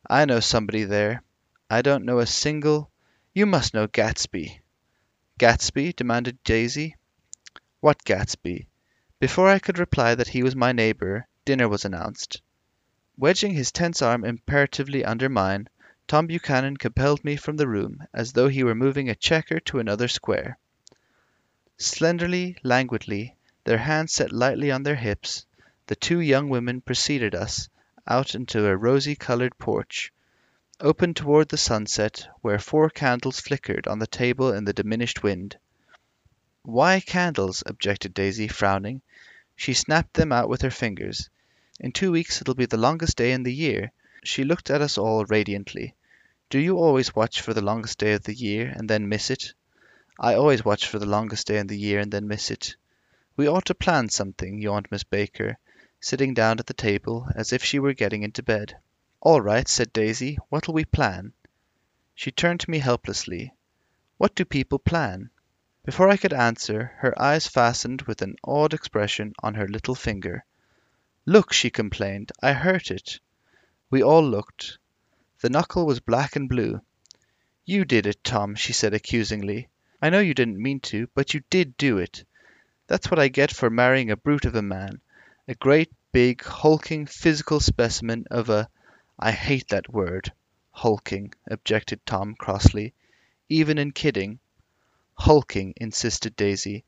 "I 0.10 0.24
know 0.24 0.40
somebody 0.40 0.86
there. 0.86 1.22
I 1.70 1.82
don't 1.82 2.06
know 2.06 2.20
a 2.20 2.26
single 2.26 2.90
you 3.38 3.46
must 3.46 3.72
know 3.72 3.86
Gatsby." 3.86 4.62
"Gatsby?" 5.38 5.94
demanded 5.96 6.44
Daisy. 6.44 6.96
"What 7.82 8.04
Gatsby?" 8.04 8.66
Before 9.20 9.48
I 9.48 9.60
could 9.60 9.78
reply 9.78 10.16
that 10.16 10.30
he 10.30 10.42
was 10.42 10.56
my 10.56 10.72
neighbour, 10.72 11.28
dinner 11.46 11.70
was 11.70 11.86
announced. 11.86 12.42
Wedging 13.16 13.54
his 13.54 13.72
tense 13.72 14.02
arm 14.02 14.26
imperatively 14.26 15.06
under 15.06 15.30
mine, 15.30 15.70
Tom 16.08 16.26
Buchanan 16.26 16.78
compelled 16.78 17.24
me 17.24 17.36
from 17.36 17.58
the 17.58 17.68
room 17.68 18.02
as 18.12 18.34
though 18.34 18.48
he 18.48 18.64
were 18.64 18.74
moving 18.74 19.08
a 19.08 19.14
checker 19.14 19.60
to 19.60 19.78
another 19.78 20.08
square. 20.08 20.58
Slenderly, 21.78 22.58
languidly, 22.64 23.36
their 23.66 23.78
hands 23.78 24.14
set 24.14 24.32
lightly 24.32 24.72
on 24.72 24.82
their 24.82 24.96
hips, 24.96 25.46
the 25.86 25.96
two 25.96 26.22
young 26.22 26.50
women 26.50 26.82
preceded 26.82 27.36
us 27.36 27.70
out 28.08 28.34
into 28.34 28.66
a 28.66 28.76
rosy 28.76 29.14
coloured 29.16 29.56
porch, 29.60 30.12
open 30.80 31.12
toward 31.12 31.50
the 31.50 31.58
sunset, 31.58 32.28
where 32.42 32.60
four 32.60 32.88
candles 32.88 33.40
flickered 33.40 33.88
on 33.88 33.98
the 33.98 34.06
table 34.06 34.54
in 34.54 34.64
the 34.64 34.74
diminished 34.74 35.24
wind. 35.24 35.58
"Why 36.62 37.00
candles?" 37.00 37.64
objected 37.66 38.14
Daisy, 38.14 38.48
frowning. 38.48 39.02
She 39.56 39.74
snapped 39.74 40.14
them 40.14 40.32
out 40.32 40.50
with 40.50 40.62
her 40.62 40.70
fingers. 40.70 41.32
"In 41.80 41.92
two 41.92 42.12
weeks 42.12 42.42
it'll 42.42 42.54
be 42.54 42.68
the 42.68 42.78
longest 42.78 43.18
day 43.18 43.32
in 43.32 43.42
the 43.42 43.52
year." 43.52 43.92
She 44.24 44.44
looked 44.44 44.70
at 44.70 44.84
us 44.84 45.00
all 45.00 45.26
radiantly. 45.26 45.96
"Do 46.52 46.60
you 46.60 46.78
always 46.78 47.16
watch 47.16 47.42
for 47.42 47.56
the 47.56 47.62
longest 47.64 47.98
day 47.98 48.14
of 48.14 48.22
the 48.22 48.36
year, 48.36 48.72
and 48.76 48.88
then 48.88 49.10
miss 49.10 49.32
it? 49.32 49.54
I 50.20 50.36
always 50.36 50.64
watch 50.64 50.88
for 50.88 51.00
the 51.00 51.08
longest 51.08 51.48
day 51.48 51.58
in 51.58 51.66
the 51.66 51.80
year, 51.80 52.00
and 52.00 52.12
then 52.12 52.28
miss 52.28 52.52
it. 52.52 52.76
We 53.36 53.48
ought 53.48 53.66
to 53.66 53.74
plan 53.74 54.10
something," 54.10 54.62
yawned 54.62 54.90
Miss 54.92 55.04
Baker, 55.04 55.58
sitting 56.00 56.36
down 56.36 56.60
at 56.60 56.68
the 56.68 56.76
table 56.76 57.28
as 57.36 57.52
if 57.52 57.64
she 57.64 57.80
were 57.80 57.94
getting 57.94 58.22
into 58.22 58.44
bed. 58.44 58.78
"All 59.20 59.42
right," 59.42 59.68
said 59.68 59.92
Daisy. 59.94 60.38
"What'll 60.50 60.76
we 60.76 60.86
plan?" 60.86 61.34
She 62.14 62.30
turned 62.30 62.60
to 62.60 62.70
me 62.70 62.78
helplessly. 62.78 63.52
"What 64.18 64.36
do 64.36 64.46
people 64.46 64.78
plan?" 64.78 65.32
Before 65.84 66.08
I 66.08 66.18
could 66.18 66.34
answer, 66.34 66.94
her 67.00 67.20
eyes 67.20 67.48
fastened 67.48 68.04
with 68.04 68.22
an 68.22 68.36
odd 68.44 68.76
expression 68.76 69.34
on 69.42 69.56
her 69.56 69.68
little 69.68 69.96
finger. 69.96 70.46
"Look!" 71.26 71.52
she 71.52 71.72
complained. 71.72 72.32
"I 72.44 72.54
hurt 72.54 72.92
it." 72.92 73.20
We 73.90 74.04
all 74.04 74.22
looked. 74.24 74.78
The 75.40 75.50
knuckle 75.50 75.88
was 75.88 76.00
black 76.00 76.36
and 76.36 76.48
blue. 76.48 76.82
"You 77.66 77.86
did 77.86 78.06
it, 78.06 78.24
Tom," 78.24 78.54
she 78.54 78.72
said 78.72 78.94
accusingly. 78.94 79.68
"I 80.00 80.12
know 80.12 80.20
you 80.20 80.36
didn't 80.36 80.62
mean 80.62 80.80
to, 80.82 81.08
but 81.16 81.34
you 81.34 81.42
did 81.50 81.76
do 81.76 81.98
it. 81.98 82.24
That's 82.86 83.10
what 83.10 83.18
I 83.20 83.30
get 83.30 83.52
for 83.52 83.72
marrying 83.72 84.12
a 84.12 84.16
brute 84.16 84.46
of 84.46 84.54
a 84.54 84.62
man 84.62 85.02
a 85.48 85.56
great, 85.56 85.92
big, 86.12 86.44
hulking, 86.44 87.08
physical 87.08 87.60
specimen 87.60 88.24
of 88.30 88.50
a 88.50 88.70
I 89.20 89.32
hate 89.32 89.70
that 89.70 89.92
word, 89.92 90.32
hulking," 90.70 91.34
objected 91.50 92.06
Tom 92.06 92.36
crossly. 92.36 92.94
"Even 93.50 93.80
in 93.80 93.92
kidding." 93.92 94.38
"Hulking," 95.16 95.74
insisted 95.78 96.36
Daisy. 96.36 96.86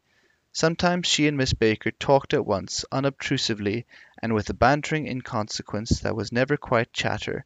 Sometimes 0.52 1.08
she 1.08 1.26
and 1.28 1.36
Miss 1.36 1.54
Baker 1.54 1.89
talked 1.89 2.36
at 2.36 2.46
once, 2.46 2.86
unobtrusively, 2.92 3.88
and 4.22 4.36
with 4.36 4.48
a 4.48 4.54
bantering 4.54 5.08
inconsequence 5.08 6.02
that 6.02 6.15
was 6.15 6.32
never 6.32 6.56
quite 6.56 6.94
chatter, 6.94 7.46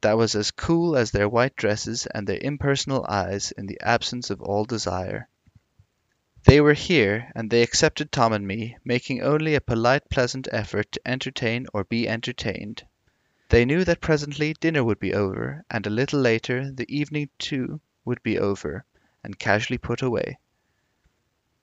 that 0.00 0.16
was 0.16 0.34
as 0.34 0.50
cool 0.50 0.96
as 0.96 1.10
their 1.10 1.28
white 1.28 1.54
dresses 1.54 2.06
and 2.06 2.26
their 2.26 2.40
impersonal 2.40 3.04
eyes 3.06 3.52
in 3.52 3.66
the 3.66 3.78
absence 3.82 4.30
of 4.30 4.40
all 4.40 4.64
desire. 4.64 5.28
They 6.46 6.58
were 6.62 6.72
here, 6.72 7.30
and 7.34 7.50
they 7.50 7.60
accepted 7.62 8.10
Tom 8.10 8.32
and 8.32 8.46
me, 8.46 8.78
making 8.82 9.20
only 9.20 9.54
a 9.54 9.60
polite 9.60 10.08
pleasant 10.08 10.48
effort 10.50 10.90
to 10.92 11.06
entertain 11.06 11.66
or 11.74 11.84
be 11.84 12.08
entertained. 12.08 12.84
They 13.54 13.64
knew 13.64 13.84
that 13.84 14.00
presently 14.00 14.52
dinner 14.54 14.82
would 14.82 14.98
be 14.98 15.14
over, 15.14 15.64
and 15.70 15.86
a 15.86 15.90
little 15.90 16.18
later 16.18 16.72
the 16.72 16.92
evening 16.92 17.28
too 17.38 17.80
would 18.04 18.20
be 18.24 18.36
over 18.36 18.84
and 19.22 19.38
casually 19.38 19.78
put 19.78 20.02
away. 20.02 20.40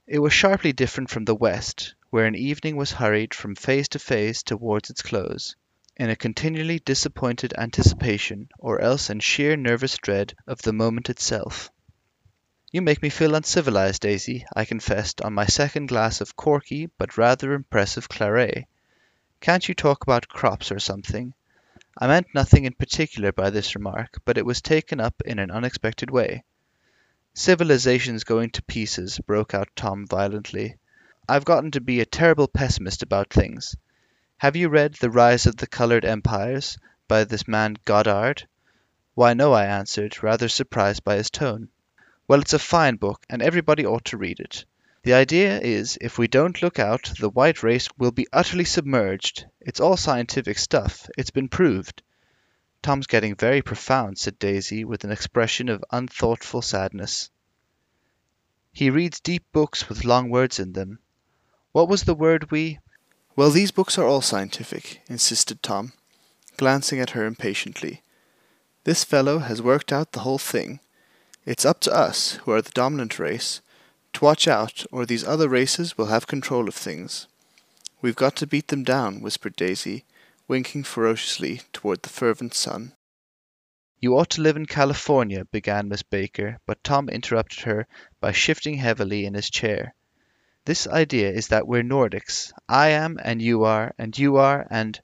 It 0.08 0.20
was 0.20 0.32
sharply 0.32 0.72
different 0.72 1.10
from 1.10 1.26
the 1.26 1.36
West, 1.36 1.94
where 2.10 2.26
an 2.28 2.34
evening 2.36 2.78
was 2.78 2.94
hurried 2.94 3.34
from 3.34 3.56
phase 3.56 3.90
to 3.90 4.00
phase 4.00 4.42
towards 4.42 4.90
its 4.90 5.02
close, 5.02 5.58
in 5.98 6.10
a 6.10 6.16
continually 6.16 6.80
disappointed 6.80 7.54
anticipation, 7.58 8.48
or 8.58 8.80
else 8.80 9.10
in 9.10 9.20
sheer 9.20 9.58
nervous 9.58 9.98
dread 9.98 10.34
of 10.48 10.62
the 10.62 10.72
moment 10.72 11.10
itself. 11.10 11.70
"You 12.72 12.82
make 12.82 13.02
me 13.02 13.10
feel 13.10 13.36
uncivilized, 13.36 14.02
Daisy," 14.04 14.46
I 14.56 14.64
confessed 14.64 15.20
on 15.20 15.34
my 15.34 15.46
second 15.46 15.88
glass 15.88 16.22
of 16.22 16.38
corky 16.38 16.86
but 16.98 17.18
rather 17.18 17.52
impressive 17.52 18.08
claret. 18.08 18.64
"Can't 19.42 19.68
you 19.68 19.76
talk 19.76 20.04
about 20.04 20.30
crops 20.30 20.72
or 20.72 20.80
something?" 20.80 21.34
I 21.98 22.08
meant 22.08 22.34
nothing 22.34 22.64
in 22.64 22.72
particular 22.72 23.34
by 23.34 23.50
this 23.50 23.76
remark, 23.76 24.20
but 24.24 24.38
it 24.38 24.46
was 24.46 24.62
taken 24.62 25.02
up 25.02 25.22
in 25.26 25.40
an 25.40 25.52
unexpected 25.52 26.10
way. 26.10 26.46
"Civilization's 27.34 28.24
going 28.24 28.52
to 28.52 28.64
pieces," 28.64 29.20
broke 29.20 29.54
out 29.54 29.68
Tom 29.76 30.08
violently. 30.08 30.78
"I've 31.28 31.44
gotten 31.44 31.70
to 31.72 31.82
be 31.82 32.00
a 32.00 32.06
terrible 32.06 32.48
pessimist 32.48 33.04
about 33.04 33.30
things. 33.30 33.76
Have 34.38 34.56
you 34.56 34.70
read 34.70 34.94
The 34.94 35.10
Rise 35.10 35.46
of 35.46 35.58
the 35.58 35.68
Colored 35.68 36.06
Empires, 36.06 36.78
by 37.10 37.26
this 37.26 37.46
man 37.46 37.76
Goddard?" 37.84 38.48
"Why, 39.14 39.34
no," 39.34 39.52
I 39.52 39.66
answered, 39.66 40.24
rather 40.24 40.48
surprised 40.48 41.04
by 41.04 41.18
his 41.18 41.30
tone. 41.30 41.68
"Well, 42.26 42.40
it's 42.40 42.54
a 42.54 42.60
fine 42.60 42.96
book, 42.96 43.26
and 43.30 43.42
everybody 43.42 43.86
ought 43.86 44.06
to 44.06 44.18
read 44.18 44.40
it. 44.40 44.64
The 45.04 45.14
idea 45.14 45.60
is 45.60 45.98
if 46.00 46.20
we 46.20 46.28
don't 46.28 46.62
look 46.62 46.78
out 46.78 47.14
the 47.20 47.30
white 47.30 47.64
race 47.64 47.88
will 47.98 48.12
be 48.12 48.28
utterly 48.32 48.66
submerged. 48.66 49.46
It's 49.60 49.80
all 49.80 49.98
scientific 49.98 50.60
stuff. 50.60 51.10
It's 51.18 51.32
been 51.32 51.50
proved. 51.50 52.04
Tom's 52.84 53.08
getting 53.08 53.36
very 53.36 53.64
profound, 53.64 54.20
said 54.20 54.38
Daisy, 54.38 54.86
with 54.86 55.04
an 55.04 55.12
expression 55.12 55.70
of 55.70 55.84
unthoughtful 55.92 56.62
sadness. 56.62 57.32
He 58.72 58.92
reads 58.92 59.20
deep 59.20 59.44
books 59.52 59.90
with 59.90 60.06
long 60.06 60.30
words 60.30 60.60
in 60.60 60.74
them. 60.74 61.00
What 61.72 61.90
was 61.90 62.04
the 62.04 62.14
word 62.14 62.52
we. 62.52 62.80
Well, 63.36 63.50
these 63.50 63.72
books 63.72 63.98
are 63.98 64.06
all 64.06 64.22
scientific, 64.22 65.02
insisted 65.08 65.64
Tom, 65.64 65.94
glancing 66.58 67.00
at 67.00 67.12
her 67.12 67.26
impatiently. 67.26 68.04
This 68.84 69.04
fellow 69.04 69.40
has 69.40 69.62
worked 69.62 69.92
out 69.92 70.12
the 70.12 70.22
whole 70.22 70.38
thing. 70.38 70.80
It's 71.46 71.66
up 71.66 71.80
to 71.82 71.94
us, 71.94 72.34
who 72.44 72.52
are 72.52 72.62
the 72.62 72.72
dominant 72.72 73.18
race, 73.18 73.62
to 74.14 74.26
watch 74.26 74.48
out, 74.48 74.86
or 74.92 75.06
these 75.06 75.24
other 75.24 75.48
races 75.48 75.98
will 75.98 76.08
have 76.08 76.28
control 76.28 76.68
of 76.68 76.76
things. 76.76 77.28
We've 78.02 78.16
got 78.16 78.36
to 78.38 78.48
beat 78.48 78.70
them 78.70 78.84
down, 78.84 79.22
whispered 79.22 79.56
Daisy, 79.56 80.06
winking 80.48 80.84
ferociously 80.84 81.62
toward 81.72 82.02
the 82.02 82.10
fervent 82.10 82.54
sun. 82.54 82.94
You 84.00 84.18
ought 84.18 84.32
to 84.32 84.42
live 84.42 84.56
in 84.56 84.66
California, 84.66 85.46
began 85.46 85.88
Miss 85.88 86.02
Baker, 86.02 86.60
but 86.66 86.84
Tom 86.84 87.08
interrupted 87.08 87.60
her 87.66 87.88
by 88.20 88.32
shifting 88.32 88.76
heavily 88.78 89.26
in 89.26 89.36
his 89.36 89.50
chair. 89.50 89.94
This 90.66 90.88
idea 90.88 91.32
is 91.32 91.50
that 91.50 91.68
we're 91.68 91.84
Nordics. 91.84 92.52
I 92.68 92.90
am, 92.90 93.20
and 93.24 93.42
you 93.42 93.64
are, 93.64 93.94
and 93.98 94.18
you 94.18 94.38
are, 94.38 94.66
and 94.70 95.00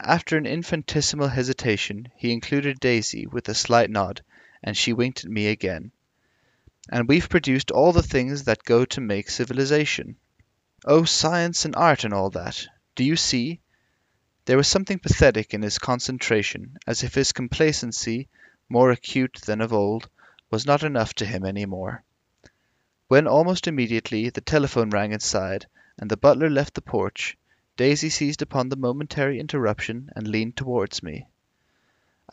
after 0.00 0.36
an 0.36 0.46
infinitesimal 0.46 1.28
hesitation 1.28 2.08
he 2.16 2.32
included 2.32 2.80
Daisy 2.80 3.26
with 3.26 3.48
a 3.48 3.54
slight 3.54 3.90
nod, 3.90 4.22
and 4.62 4.76
she 4.76 4.92
winked 4.92 5.24
at 5.24 5.30
me 5.30 5.46
again. 5.46 5.92
And 6.90 7.06
we've 7.06 7.28
produced 7.28 7.70
all 7.70 7.92
the 7.92 8.02
things 8.02 8.44
that 8.44 8.64
go 8.64 8.84
to 8.86 9.00
make 9.00 9.30
civilization. 9.30 10.16
Oh, 10.84 11.04
science 11.04 11.64
and 11.64 11.76
art 11.76 12.02
and 12.02 12.12
all 12.12 12.30
that. 12.30 12.66
Do 12.96 13.04
you 13.04 13.14
see? 13.14 13.60
There 14.46 14.56
was 14.56 14.66
something 14.66 14.98
pathetic 14.98 15.54
in 15.54 15.62
his 15.62 15.78
concentration, 15.78 16.76
as 16.86 17.04
if 17.04 17.14
his 17.14 17.32
complacency, 17.32 18.28
more 18.68 18.90
acute 18.90 19.40
than 19.46 19.60
of 19.60 19.72
old, 19.72 20.08
was 20.50 20.66
not 20.66 20.82
enough 20.82 21.14
to 21.14 21.24
him 21.24 21.44
any 21.44 21.66
more. 21.66 22.02
When 23.06 23.28
almost 23.28 23.68
immediately 23.68 24.30
the 24.30 24.40
telephone 24.40 24.90
rang 24.90 25.12
inside, 25.12 25.66
and 25.98 26.10
the 26.10 26.16
butler 26.16 26.50
left 26.50 26.74
the 26.74 26.82
porch, 26.82 27.36
Daisy 27.76 28.10
seized 28.10 28.42
upon 28.42 28.68
the 28.68 28.76
momentary 28.76 29.38
interruption 29.38 30.10
and 30.16 30.26
leaned 30.26 30.56
towards 30.56 31.02
me. 31.02 31.28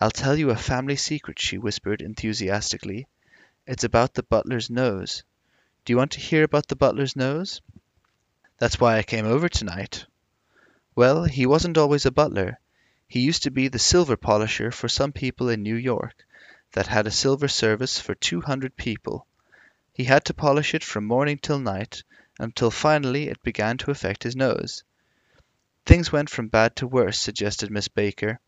"I'll 0.01 0.09
tell 0.09 0.35
you 0.37 0.49
a 0.49 0.55
family 0.55 0.95
secret," 0.95 1.37
she 1.39 1.59
whispered 1.59 2.01
enthusiastically. 2.01 3.07
"It's 3.71 3.83
about 3.83 4.15
the 4.15 4.23
butler's 4.23 4.71
nose. 4.71 5.21
Do 5.85 5.93
you 5.93 5.97
want 5.97 6.13
to 6.13 6.19
hear 6.19 6.43
about 6.43 6.67
the 6.69 6.75
butler's 6.75 7.15
nose?" 7.15 7.61
"That's 8.57 8.79
why 8.79 8.97
I 8.97 9.03
came 9.03 9.27
over 9.27 9.47
tonight. 9.47 10.07
Well, 10.95 11.25
he 11.25 11.45
wasn't 11.45 11.77
always 11.77 12.03
a 12.03 12.09
butler. 12.09 12.59
He 13.07 13.19
used 13.19 13.43
to 13.43 13.51
be 13.51 13.67
the 13.67 13.77
silver 13.77 14.17
polisher 14.17 14.71
for 14.71 14.89
some 14.89 15.11
people 15.11 15.49
in 15.49 15.61
New 15.61 15.75
York 15.75 16.25
that 16.71 16.87
had 16.87 17.05
a 17.05 17.11
silver 17.11 17.47
service 17.47 17.99
for 17.99 18.15
two 18.15 18.41
hundred 18.41 18.75
people. 18.75 19.27
He 19.93 20.05
had 20.05 20.25
to 20.25 20.33
polish 20.33 20.73
it 20.73 20.83
from 20.83 21.05
morning 21.05 21.37
till 21.37 21.59
night, 21.59 22.01
until 22.39 22.71
finally 22.71 23.27
it 23.27 23.43
began 23.43 23.77
to 23.77 23.91
affect 23.91 24.23
his 24.23 24.35
nose. 24.35 24.83
Things 25.85 26.11
went 26.11 26.31
from 26.31 26.47
bad 26.47 26.75
to 26.77 26.87
worse, 26.87 27.19
suggested 27.19 27.69
Miss 27.69 27.87
Baker. 27.87 28.39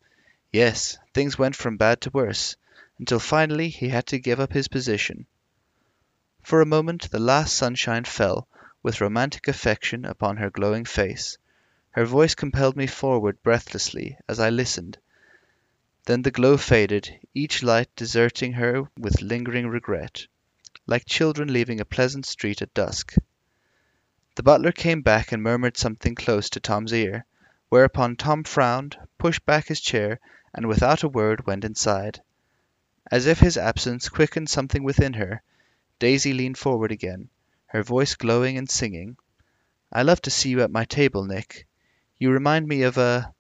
Yes, 0.52 0.98
things 1.14 1.38
went 1.38 1.56
from 1.56 1.78
bad 1.78 2.02
to 2.02 2.10
worse, 2.10 2.56
until 3.02 3.18
finally 3.18 3.68
he 3.68 3.90
had 3.90 4.06
to 4.06 4.20
give 4.20 4.40
up 4.40 4.54
his 4.54 4.68
position. 4.68 5.26
For 6.44 6.62
a 6.62 6.68
moment 6.68 7.10
the 7.10 7.18
last 7.18 7.56
sunshine 7.56 8.04
fell 8.04 8.48
with 8.84 9.02
romantic 9.02 9.48
affection 9.48 10.06
upon 10.06 10.38
her 10.38 10.52
glowing 10.52 10.86
face. 10.86 11.40
Her 11.90 12.06
voice 12.06 12.36
compelled 12.36 12.78
me 12.78 12.86
forward 12.86 13.42
breathlessly 13.42 14.20
as 14.30 14.40
I 14.40 14.52
listened. 14.52 15.00
Then 16.06 16.22
the 16.22 16.30
glow 16.30 16.58
faded, 16.58 17.20
each 17.34 17.64
light 17.64 17.90
deserting 17.96 18.54
her 18.54 18.84
with 18.96 19.24
lingering 19.24 19.68
regret, 19.68 20.28
like 20.86 21.06
children 21.08 21.52
leaving 21.52 21.82
a 21.82 21.86
pleasant 21.86 22.28
street 22.28 22.62
at 22.62 22.72
dusk. 22.76 23.16
The 24.36 24.44
butler 24.44 24.72
came 24.72 25.02
back 25.02 25.32
and 25.32 25.42
murmured 25.42 25.76
something 25.76 26.14
close 26.14 26.52
to 26.52 26.60
Tom's 26.60 26.94
ear, 26.94 27.26
whereupon 27.70 28.16
Tom 28.16 28.44
frowned, 28.44 28.96
pushed 29.18 29.44
back 29.44 29.70
his 29.70 29.82
chair, 29.82 30.20
and 30.54 30.68
without 30.68 31.02
a 31.02 31.10
word 31.10 31.48
went 31.48 31.66
inside. 31.66 32.22
As 33.10 33.26
if 33.26 33.40
his 33.40 33.58
absence 33.58 34.10
quickened 34.10 34.48
something 34.48 34.84
within 34.84 35.14
her, 35.14 35.42
Daisy 35.98 36.34
leaned 36.34 36.60
forward 36.60 36.92
again, 36.92 37.30
her 37.66 37.82
voice 37.82 38.14
glowing 38.14 38.60
and 38.60 38.70
singing. 38.70 39.18
I 39.92 40.04
love 40.04 40.22
to 40.22 40.30
see 40.30 40.50
you 40.52 40.62
at 40.62 40.70
my 40.70 40.86
table, 40.86 41.26
Nick. 41.26 41.66
You 42.20 42.30
remind 42.30 42.68
me 42.68 42.84
of 42.84 43.00
a 43.00 43.34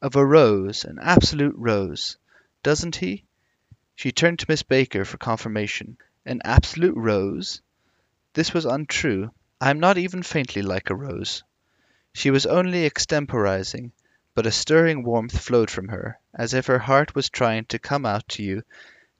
of 0.00 0.16
a 0.16 0.24
rose, 0.24 0.86
an 0.86 0.98
absolute 0.98 1.54
rose. 1.58 2.16
Doesn't 2.62 2.96
he?" 2.96 3.26
She 3.96 4.12
turned 4.12 4.38
to 4.38 4.46
Miss 4.48 4.62
Baker 4.62 5.04
for 5.04 5.18
confirmation. 5.18 5.98
"An 6.24 6.40
absolute 6.42 6.96
rose?" 6.96 7.60
This 8.32 8.54
was 8.54 8.64
untrue. 8.64 9.30
I 9.60 9.68
am 9.68 9.78
not 9.78 9.98
even 9.98 10.22
faintly 10.22 10.62
like 10.62 10.88
a 10.88 10.94
rose. 10.96 11.42
She 12.14 12.30
was 12.30 12.46
only 12.46 12.86
extemporizing, 12.88 13.92
but 14.32 14.46
a 14.46 14.52
stirring 14.52 15.02
warmth 15.02 15.38
flowed 15.38 15.68
from 15.68 15.88
her, 15.88 16.18
as 16.32 16.54
if 16.54 16.66
her 16.68 16.78
heart 16.78 17.14
was 17.16 17.28
trying 17.28 17.64
to 17.64 17.80
come 17.80 18.06
out 18.06 18.26
to 18.28 18.42
you, 18.44 18.62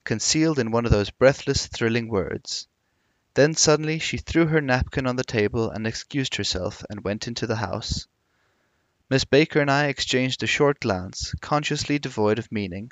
concealed 0.05 0.57
in 0.57 0.71
one 0.71 0.85
of 0.85 0.91
those 0.91 1.11
breathless, 1.11 1.67
thrilling 1.67 2.07
words. 2.07 2.65
Then 3.33 3.53
suddenly 3.53 3.99
she 3.99 4.17
threw 4.17 4.47
her 4.47 4.61
napkin 4.61 5.05
on 5.05 5.17
the 5.17 5.23
table 5.25 5.69
and 5.69 5.85
excused 5.85 6.35
herself, 6.37 6.83
and 6.89 7.03
went 7.03 7.27
into 7.27 7.45
the 7.45 7.57
house. 7.57 8.07
Miss 9.09 9.25
Baker 9.25 9.59
and 9.59 9.69
I 9.69 9.87
exchanged 9.87 10.41
a 10.41 10.47
short 10.47 10.79
glance, 10.79 11.35
consciously 11.41 11.99
devoid 11.99 12.39
of 12.39 12.51
meaning. 12.51 12.91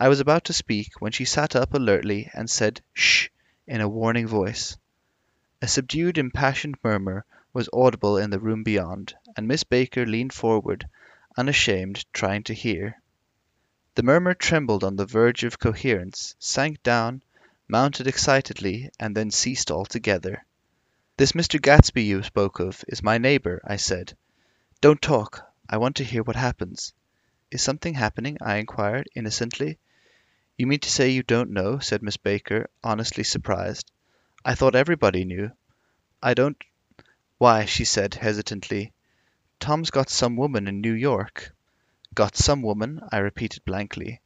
I 0.00 0.08
was 0.08 0.20
about 0.20 0.44
to 0.46 0.54
speak 0.54 0.92
when 0.98 1.12
she 1.12 1.26
sat 1.26 1.54
up 1.54 1.74
alertly 1.74 2.30
and 2.32 2.48
said 2.50 2.80
"Sh!" 2.94 3.28
in 3.66 3.82
a 3.82 3.88
warning 3.88 4.26
voice. 4.26 4.76
A 5.60 5.68
subdued, 5.68 6.16
impassioned 6.18 6.78
murmur 6.82 7.26
was 7.52 7.68
audible 7.72 8.16
in 8.16 8.30
the 8.30 8.40
room 8.40 8.62
beyond, 8.64 9.14
and 9.36 9.46
Miss 9.46 9.62
Baker 9.62 10.04
leaned 10.06 10.32
forward, 10.32 10.88
unashamed, 11.36 12.06
trying 12.14 12.42
to 12.42 12.54
hear. 12.54 13.02
The 13.96 14.02
murmur 14.02 14.32
trembled 14.32 14.82
on 14.82 14.96
the 14.96 15.04
verge 15.04 15.44
of 15.44 15.58
coherence, 15.58 16.34
sank 16.38 16.82
down, 16.82 17.22
mounted 17.68 18.06
excitedly, 18.06 18.88
and 18.98 19.14
then 19.14 19.30
ceased 19.30 19.70
altogether. 19.70 20.46
"This 21.18 21.32
Mr. 21.32 21.60
Gatsby 21.60 22.02
you 22.04 22.22
spoke 22.22 22.60
of 22.60 22.82
is 22.88 23.02
my 23.02 23.18
neighbor," 23.18 23.60
I 23.62 23.76
said. 23.76 24.16
"Don't 24.80 25.02
talk. 25.02 25.46
I 25.68 25.76
want 25.76 25.96
to 25.96 26.04
hear 26.04 26.22
what 26.22 26.34
happens." 26.34 26.94
"Is 27.50 27.60
something 27.60 27.92
happening?" 27.92 28.38
I 28.40 28.56
inquired, 28.56 29.06
innocently. 29.14 29.78
"You 30.56 30.66
mean 30.66 30.80
to 30.80 30.90
say 30.90 31.10
you 31.10 31.22
don't 31.22 31.50
know?" 31.50 31.78
said 31.78 32.02
Miss 32.02 32.16
Baker, 32.16 32.70
honestly 32.82 33.22
surprised. 33.22 33.92
"I 34.46 34.54
thought 34.54 34.74
everybody 34.74 35.26
knew. 35.26 35.50
I 36.22 36.32
don't 36.32 36.56
Why," 37.36 37.66
she 37.66 37.84
said, 37.84 38.14
hesitantly, 38.14 38.94
"Tom's 39.60 39.90
got 39.90 40.08
some 40.08 40.36
woman 40.36 40.68
in 40.68 40.80
New 40.80 40.92
York." 40.92 41.52
"Got 42.14 42.36
some 42.36 42.62
woman?" 42.62 43.00
I 43.10 43.18
repeated 43.18 43.64
blankly. 43.64 44.20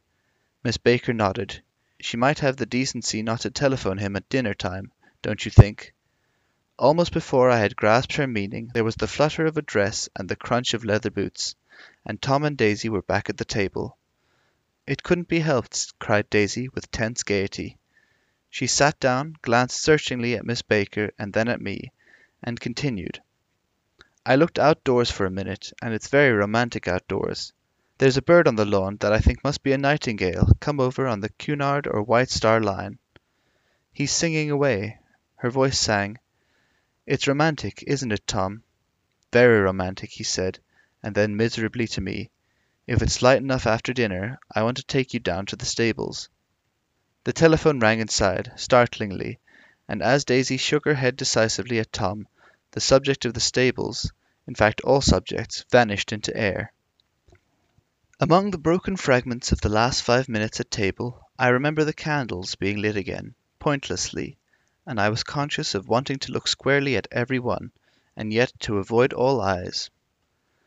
Miss 0.63 0.77
Baker 0.77 1.11
nodded. 1.11 1.63
"She 1.99 2.17
might 2.17 2.37
have 2.37 2.55
the 2.57 2.67
decency 2.67 3.23
not 3.23 3.39
to 3.41 3.49
telephone 3.49 3.97
him 3.97 4.15
at 4.15 4.29
dinner 4.29 4.53
time, 4.53 4.91
don't 5.23 5.43
you 5.43 5.49
think?" 5.49 5.95
Almost 6.77 7.13
before 7.13 7.49
I 7.49 7.57
had 7.57 7.75
grasped 7.75 8.13
her 8.17 8.27
meaning 8.27 8.69
there 8.75 8.83
was 8.83 8.95
the 8.95 9.07
flutter 9.07 9.47
of 9.47 9.57
a 9.57 9.63
dress 9.63 10.07
and 10.15 10.29
the 10.29 10.35
crunch 10.35 10.75
of 10.75 10.85
leather 10.85 11.09
boots, 11.09 11.55
and 12.05 12.21
Tom 12.21 12.43
and 12.43 12.55
Daisy 12.55 12.87
were 12.89 13.01
back 13.01 13.27
at 13.27 13.37
the 13.37 13.43
table. 13.43 13.97
"It 14.85 15.01
couldn't 15.01 15.29
be 15.29 15.39
helped," 15.39 15.97
cried 15.97 16.29
Daisy, 16.29 16.69
with 16.75 16.91
tense 16.91 17.23
gaiety. 17.23 17.79
She 18.51 18.67
sat 18.67 18.99
down, 18.99 19.37
glanced 19.41 19.81
searchingly 19.81 20.35
at 20.35 20.45
Miss 20.45 20.61
Baker 20.61 21.09
and 21.17 21.33
then 21.33 21.47
at 21.47 21.59
me, 21.59 21.91
and 22.43 22.59
continued: 22.59 23.19
"I 24.25 24.35
looked 24.37 24.57
outdoors 24.57 25.11
for 25.11 25.25
a 25.25 25.29
minute, 25.29 25.73
and 25.81 25.93
it's 25.93 26.07
very 26.07 26.31
romantic 26.31 26.87
outdoors. 26.87 27.51
There's 27.97 28.15
a 28.15 28.21
bird 28.21 28.47
on 28.47 28.55
the 28.55 28.63
lawn 28.63 28.95
that 29.01 29.11
I 29.11 29.19
think 29.19 29.43
must 29.43 29.63
be 29.63 29.73
a 29.73 29.77
nightingale 29.77 30.47
come 30.61 30.79
over 30.79 31.07
on 31.07 31.19
the 31.19 31.27
Cunard 31.27 31.87
or 31.87 32.01
White 32.03 32.29
Star 32.29 32.61
Line. 32.61 32.99
He's 33.91 34.13
singing 34.13 34.49
away." 34.49 34.97
Her 35.35 35.49
voice 35.49 35.77
sang. 35.77 36.19
"It's 37.05 37.27
romantic, 37.27 37.83
isn't 37.85 38.13
it, 38.13 38.25
Tom?" 38.25 38.63
"Very 39.33 39.59
romantic," 39.59 40.11
he 40.11 40.23
said, 40.23 40.57
and 41.03 41.13
then 41.13 41.35
miserably 41.35 41.85
to 41.89 41.99
me, 41.99 42.31
"If 42.87 43.01
it's 43.01 43.21
light 43.21 43.39
enough 43.41 43.67
after 43.67 43.91
dinner, 43.91 44.39
I 44.55 44.63
want 44.63 44.77
to 44.77 44.83
take 44.85 45.13
you 45.13 45.19
down 45.19 45.47
to 45.47 45.57
the 45.57 45.65
stables." 45.65 46.29
The 47.25 47.33
telephone 47.33 47.81
rang 47.81 47.99
inside, 47.99 48.53
startlingly, 48.55 49.39
and 49.85 50.01
as 50.01 50.23
Daisy 50.23 50.55
shook 50.55 50.85
her 50.85 50.93
head 50.95 51.17
decisively 51.17 51.77
at 51.79 51.91
Tom, 51.91 52.25
the 52.73 52.81
subject 52.81 53.23
of 53.23 53.33
the 53.33 53.39
stables, 53.39 54.11
in 54.47 54.55
fact 54.55 54.81
all 54.81 54.99
subjects, 54.99 55.63
vanished 55.71 56.11
into 56.11 56.35
air. 56.35 56.73
Among 58.19 58.49
the 58.49 58.57
broken 58.57 58.97
fragments 58.97 59.51
of 59.51 59.61
the 59.61 59.69
last 59.69 60.01
five 60.01 60.27
minutes 60.27 60.59
at 60.59 60.71
table, 60.71 61.21
I 61.37 61.49
remember 61.49 61.83
the 61.83 61.93
candles 61.93 62.55
being 62.55 62.77
lit 62.77 62.97
again, 62.97 63.35
pointlessly, 63.59 64.37
and 64.87 64.99
I 64.99 65.09
was 65.09 65.23
conscious 65.23 65.75
of 65.75 65.87
wanting 65.87 66.17
to 66.19 66.31
look 66.31 66.47
squarely 66.47 66.95
at 66.97 67.07
every 67.11 67.39
one, 67.39 67.71
and 68.15 68.33
yet 68.33 68.51
to 68.61 68.79
avoid 68.79 69.13
all 69.13 69.39
eyes. 69.39 69.91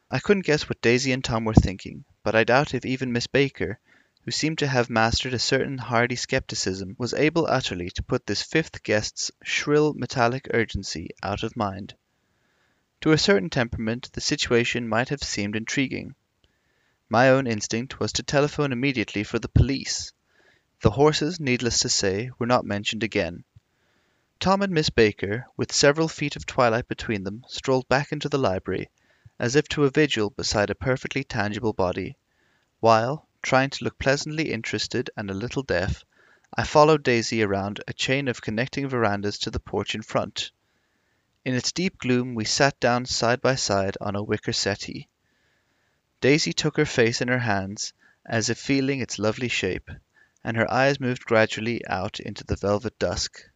I 0.08 0.20
couldn't 0.20 0.46
guess 0.46 0.68
what 0.68 0.80
Daisy 0.80 1.10
and 1.10 1.24
Tom 1.24 1.44
were 1.44 1.54
thinking, 1.54 2.04
but 2.22 2.36
I 2.36 2.44
doubt 2.44 2.72
if 2.72 2.86
even 2.86 3.12
Miss 3.12 3.26
Baker, 3.26 3.80
who 4.26 4.32
seemed 4.32 4.58
to 4.58 4.66
have 4.66 4.90
mastered 4.90 5.32
a 5.32 5.38
certain 5.38 5.78
hardy 5.78 6.16
skepticism, 6.16 6.96
was 6.98 7.14
able 7.14 7.46
utterly 7.46 7.88
to 7.88 8.02
put 8.02 8.26
this 8.26 8.42
fifth 8.42 8.82
guest's 8.82 9.30
shrill 9.44 9.94
metallic 9.94 10.48
urgency 10.52 11.08
out 11.22 11.44
of 11.44 11.56
mind. 11.56 11.94
To 13.00 13.12
a 13.12 13.18
certain 13.18 13.48
temperament 13.48 14.10
the 14.14 14.20
situation 14.20 14.88
might 14.88 15.10
have 15.10 15.22
seemed 15.22 15.54
intriguing. 15.54 16.16
My 17.08 17.28
own 17.28 17.46
instinct 17.46 18.00
was 18.00 18.12
to 18.14 18.24
telephone 18.24 18.72
immediately 18.72 19.22
for 19.22 19.38
the 19.38 19.48
police. 19.48 20.12
The 20.80 20.90
horses, 20.90 21.38
needless 21.38 21.78
to 21.78 21.88
say, 21.88 22.30
were 22.36 22.46
not 22.46 22.64
mentioned 22.64 23.04
again. 23.04 23.44
Tom 24.40 24.60
and 24.60 24.72
Miss 24.72 24.90
Baker, 24.90 25.46
with 25.56 25.72
several 25.72 26.08
feet 26.08 26.34
of 26.34 26.46
twilight 26.46 26.88
between 26.88 27.22
them, 27.22 27.44
strolled 27.46 27.86
back 27.86 28.10
into 28.10 28.28
the 28.28 28.38
library, 28.38 28.90
as 29.38 29.54
if 29.54 29.68
to 29.68 29.84
a 29.84 29.90
vigil 29.90 30.30
beside 30.30 30.68
a 30.68 30.74
perfectly 30.74 31.22
tangible 31.22 31.72
body, 31.72 32.16
while, 32.80 33.25
trying 33.46 33.70
to 33.70 33.84
look 33.84 33.96
pleasantly 33.96 34.52
interested 34.52 35.08
and 35.16 35.30
a 35.30 35.34
little 35.34 35.62
deaf, 35.62 36.04
I 36.56 36.64
followed 36.64 37.04
Daisy 37.04 37.44
around 37.44 37.80
a 37.86 37.92
chain 37.92 38.26
of 38.26 38.42
connecting 38.42 38.88
verandas 38.88 39.38
to 39.38 39.52
the 39.52 39.60
porch 39.60 39.94
in 39.94 40.02
front. 40.02 40.50
In 41.44 41.54
its 41.54 41.70
deep 41.70 41.96
gloom 41.96 42.34
we 42.34 42.44
sat 42.44 42.80
down 42.80 43.06
side 43.06 43.40
by 43.40 43.54
side 43.54 43.96
on 44.00 44.16
a 44.16 44.22
wicker 44.22 44.52
settee. 44.52 45.06
Daisy 46.20 46.52
took 46.52 46.76
her 46.76 46.84
face 46.84 47.20
in 47.20 47.28
her 47.28 47.38
hands, 47.38 47.92
as 48.24 48.50
if 48.50 48.58
feeling 48.58 48.98
its 48.98 49.16
lovely 49.16 49.46
shape, 49.46 49.92
and 50.42 50.56
her 50.56 50.68
eyes 50.68 50.98
moved 50.98 51.24
gradually 51.24 51.86
out 51.86 52.18
into 52.18 52.42
the 52.42 52.56
velvet 52.56 52.98
dusk. 52.98 53.48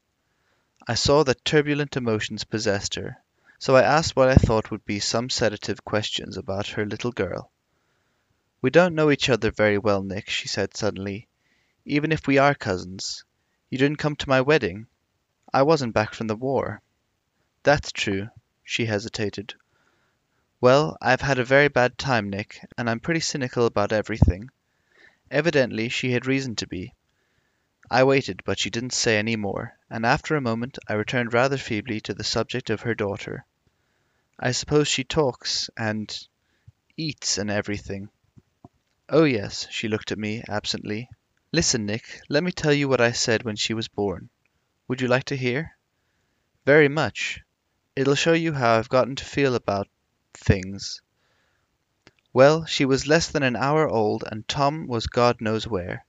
I 0.87 0.94
saw 0.94 1.24
that 1.24 1.44
turbulent 1.44 1.96
emotions 1.96 2.44
possessed 2.44 2.94
her, 2.94 3.16
so 3.59 3.74
I 3.74 3.83
asked 3.83 4.14
what 4.14 4.29
I 4.29 4.37
thought 4.37 4.70
would 4.70 4.85
be 4.85 5.00
some 5.00 5.29
sedative 5.29 5.85
questions 5.85 6.37
about 6.37 6.68
her 6.68 6.87
little 6.87 7.11
girl. 7.11 7.50
"We 8.62 8.68
don't 8.68 8.94
know 8.94 9.11
each 9.11 9.31
other 9.31 9.51
very 9.51 9.79
well, 9.79 10.03
Nick," 10.03 10.29
she 10.29 10.46
said 10.46 10.77
suddenly, 10.77 11.29
"even 11.87 12.12
if 12.12 12.27
we 12.27 12.37
are 12.37 12.55
cousins. 12.55 13.25
You 13.70 13.79
didn't 13.79 13.96
come 13.96 14.16
to 14.16 14.29
my 14.29 14.42
wedding. 14.42 14.87
I 15.51 15.62
wasn't 15.62 15.94
back 15.94 16.12
from 16.12 16.27
the 16.27 16.37
war." 16.37 16.83
"That's 17.62 17.90
true." 17.90 18.29
She 18.62 18.85
hesitated. 18.85 19.55
"Well, 20.61 20.99
I've 21.01 21.23
had 21.23 21.38
a 21.38 21.44
very 21.46 21.68
bad 21.68 21.96
time, 21.96 22.29
Nick, 22.29 22.62
and 22.77 22.90
I'm 22.90 23.01
pretty 23.01 23.20
cynical 23.20 23.64
about 23.64 23.92
everything." 23.92 24.51
Evidently 25.31 25.88
she 25.88 26.12
had 26.12 26.27
reason 26.27 26.55
to 26.57 26.66
be. 26.66 26.92
I 27.90 28.05
waited, 28.05 28.42
but 28.44 28.59
she 28.59 28.68
didn't 28.68 28.92
say 28.92 29.16
any 29.16 29.37
more, 29.37 29.73
and 29.88 30.05
after 30.05 30.37
a 30.37 30.40
moment 30.42 30.79
I 30.87 30.92
returned 30.92 31.33
rather 31.33 31.57
feebly 31.57 31.99
to 32.03 32.12
the 32.12 32.25
subject 32.25 32.68
of 32.68 32.83
her 32.83 32.94
daughter. 32.94 33.46
"I 34.38 34.53
suppose 34.53 34.87
she 34.87 35.03
talks 35.03 35.70
and 35.79 36.14
eats 36.99 37.38
and 37.38 37.51
everything." 37.51 38.11
"Oh, 39.12 39.25
yes." 39.25 39.66
She 39.73 39.88
looked 39.88 40.12
at 40.12 40.18
me 40.20 40.44
absently. 40.49 41.09
"Listen, 41.51 41.85
Nick, 41.85 42.20
let 42.29 42.44
me 42.44 42.53
tell 42.53 42.73
you 42.73 42.88
what 42.88 43.01
I 43.01 43.11
said 43.11 43.42
when 43.42 43.57
she 43.57 43.75
was 43.75 43.88
born. 43.88 44.31
Would 44.87 45.01
you 45.01 45.09
like 45.09 45.25
to 45.25 45.37
hear?" 45.37 45.77
"Very 46.64 46.87
much. 46.87 47.40
It'll 47.96 48.14
show 48.14 48.35
you 48.35 48.53
how 48.53 48.79
I've 48.79 48.88
gotten 48.88 49.16
to 49.16 49.25
feel 49.25 49.57
about 49.57 49.88
things. 50.33 51.03
Well, 52.33 52.66
she 52.66 52.85
was 52.85 53.09
less 53.09 53.27
than 53.29 53.42
an 53.42 53.57
hour 53.57 53.88
old, 53.88 54.23
and 54.31 54.46
Tom 54.46 54.87
was 54.87 55.09
God 55.09 55.40
knows 55.40 55.66
where. 55.66 56.05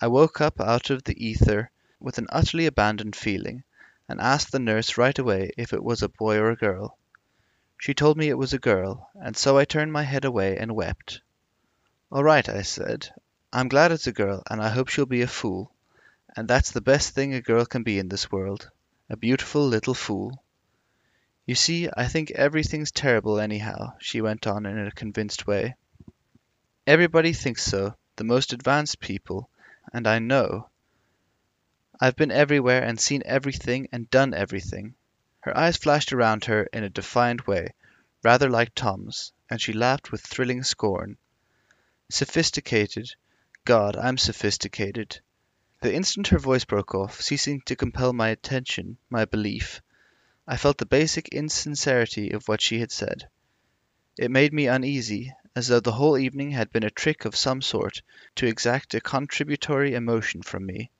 I 0.00 0.08
woke 0.08 0.40
up 0.40 0.60
out 0.60 0.90
of 0.90 1.04
the 1.04 1.24
ether 1.24 1.70
with 2.00 2.18
an 2.18 2.26
utterly 2.30 2.66
abandoned 2.66 3.14
feeling, 3.14 3.62
and 4.08 4.20
asked 4.20 4.50
the 4.50 4.58
nurse 4.58 4.98
right 4.98 5.16
away 5.16 5.52
if 5.56 5.72
it 5.72 5.84
was 5.84 6.02
a 6.02 6.08
boy 6.08 6.38
or 6.38 6.50
a 6.50 6.56
girl. 6.56 6.98
She 7.78 7.94
told 7.94 8.16
me 8.16 8.28
it 8.28 8.36
was 8.36 8.52
a 8.52 8.58
girl, 8.58 9.10
and 9.14 9.36
so 9.36 9.56
I 9.58 9.64
turned 9.64 9.92
my 9.92 10.02
head 10.02 10.24
away 10.24 10.58
and 10.58 10.74
wept. 10.74 11.20
All 12.14 12.22
right, 12.22 12.46
I 12.46 12.60
said, 12.60 13.08
I'm 13.54 13.68
glad 13.68 13.90
it's 13.90 14.06
a 14.06 14.12
girl, 14.12 14.42
and 14.50 14.60
I 14.60 14.68
hope 14.68 14.88
she'll 14.88 15.06
be 15.06 15.22
a 15.22 15.26
fool, 15.26 15.72
and 16.36 16.46
that's 16.46 16.70
the 16.70 16.82
best 16.82 17.14
thing 17.14 17.32
a 17.32 17.40
girl 17.40 17.64
can 17.64 17.84
be 17.84 17.98
in 17.98 18.10
this 18.10 18.30
world, 18.30 18.70
a 19.08 19.16
beautiful 19.16 19.66
little 19.66 19.94
fool. 19.94 20.44
You 21.46 21.54
see, 21.54 21.88
I 21.96 22.08
think 22.08 22.30
everything's 22.32 22.90
terrible 22.92 23.40
anyhow, 23.40 23.94
she 23.98 24.20
went 24.20 24.46
on 24.46 24.66
in 24.66 24.78
a 24.78 24.90
convinced 24.90 25.46
way. 25.46 25.76
Everybody 26.86 27.32
thinks 27.32 27.62
so, 27.62 27.96
the 28.16 28.24
most 28.24 28.52
advanced 28.52 29.00
people, 29.00 29.48
and 29.90 30.06
I 30.06 30.18
know. 30.18 30.68
I've 31.98 32.16
been 32.16 32.30
everywhere 32.30 32.82
and 32.82 33.00
seen 33.00 33.22
everything 33.24 33.88
and 33.90 34.10
done 34.10 34.34
everything. 34.34 34.96
Her 35.40 35.56
eyes 35.56 35.78
flashed 35.78 36.12
around 36.12 36.44
her 36.44 36.64
in 36.74 36.84
a 36.84 36.90
defiant 36.90 37.46
way, 37.46 37.72
rather 38.22 38.50
like 38.50 38.74
Tom's, 38.74 39.32
and 39.48 39.58
she 39.58 39.72
laughed 39.72 40.12
with 40.12 40.20
thrilling 40.20 40.62
scorn. 40.62 41.16
Sophisticated! 42.14 43.14
God, 43.64 43.96
I'm 43.96 44.18
sophisticated! 44.18 45.18
The 45.80 45.94
instant 45.94 46.28
her 46.28 46.38
voice 46.38 46.66
broke 46.66 46.94
off, 46.94 47.22
ceasing 47.22 47.62
to 47.62 47.74
compel 47.74 48.12
my 48.12 48.28
attention, 48.28 48.98
my 49.08 49.24
belief, 49.24 49.80
I 50.46 50.58
felt 50.58 50.76
the 50.76 50.84
basic 50.84 51.28
insincerity 51.28 52.32
of 52.32 52.46
what 52.48 52.60
she 52.60 52.80
had 52.80 52.92
said. 52.92 53.30
It 54.18 54.30
made 54.30 54.52
me 54.52 54.66
uneasy, 54.66 55.32
as 55.56 55.68
though 55.68 55.80
the 55.80 55.92
whole 55.92 56.18
evening 56.18 56.50
had 56.50 56.70
been 56.70 56.82
a 56.82 56.90
trick 56.90 57.24
of 57.24 57.34
some 57.34 57.62
sort 57.62 58.02
to 58.34 58.46
exact 58.46 58.92
a 58.92 59.00
contributory 59.00 59.94
emotion 59.94 60.42
from 60.42 60.66
me. 60.66 60.90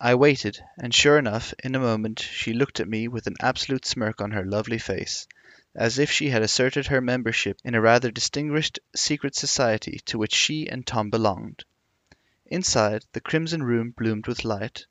I 0.00 0.14
waited, 0.14 0.64
and 0.78 0.94
sure 0.94 1.18
enough, 1.18 1.52
in 1.62 1.74
a 1.74 1.78
moment 1.78 2.20
she 2.20 2.54
looked 2.54 2.80
at 2.80 2.88
me 2.88 3.06
with 3.06 3.26
an 3.26 3.36
absolute 3.38 3.84
smirk 3.84 4.22
on 4.22 4.30
her 4.30 4.46
lovely 4.46 4.78
face, 4.78 5.28
as 5.74 5.98
if 5.98 6.10
she 6.10 6.28
had 6.30 6.42
asserted 6.42 6.86
her 6.86 7.00
membership 7.00 7.58
in 7.64 7.74
a 7.74 7.80
rather 7.80 8.10
distinguished 8.10 8.78
secret 8.94 9.34
society 9.34 10.00
to 10.04 10.16
which 10.18 10.34
she 10.34 10.68
and 10.68 10.86
Tom 10.86 11.10
belonged. 11.10 11.64
Inside, 12.46 13.04
the 13.12 13.20
crimson 13.20 13.62
room 13.62 13.90
bloomed 13.90 14.26
with 14.26 14.44
light. 14.44 14.86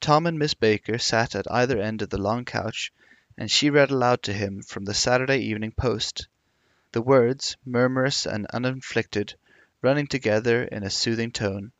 Tom 0.00 0.26
and 0.26 0.38
Miss 0.38 0.54
Baker 0.54 0.96
sat 0.96 1.34
at 1.34 1.50
either 1.50 1.78
end 1.78 2.00
of 2.02 2.10
the 2.10 2.16
long 2.18 2.44
couch, 2.44 2.92
and 3.36 3.50
she 3.50 3.68
read 3.68 3.90
aloud 3.90 4.22
to 4.22 4.32
him 4.32 4.62
from 4.62 4.84
the 4.84 4.94
Saturday 4.94 5.38
Evening 5.40 5.72
Post, 5.72 6.28
the 6.92 7.02
words, 7.02 7.56
murmurous 7.64 8.24
and 8.24 8.46
uninflected, 8.46 9.34
running 9.82 10.06
together 10.06 10.64
in 10.64 10.82
a 10.84 10.90
soothing 10.90 11.32
tone. 11.32 11.72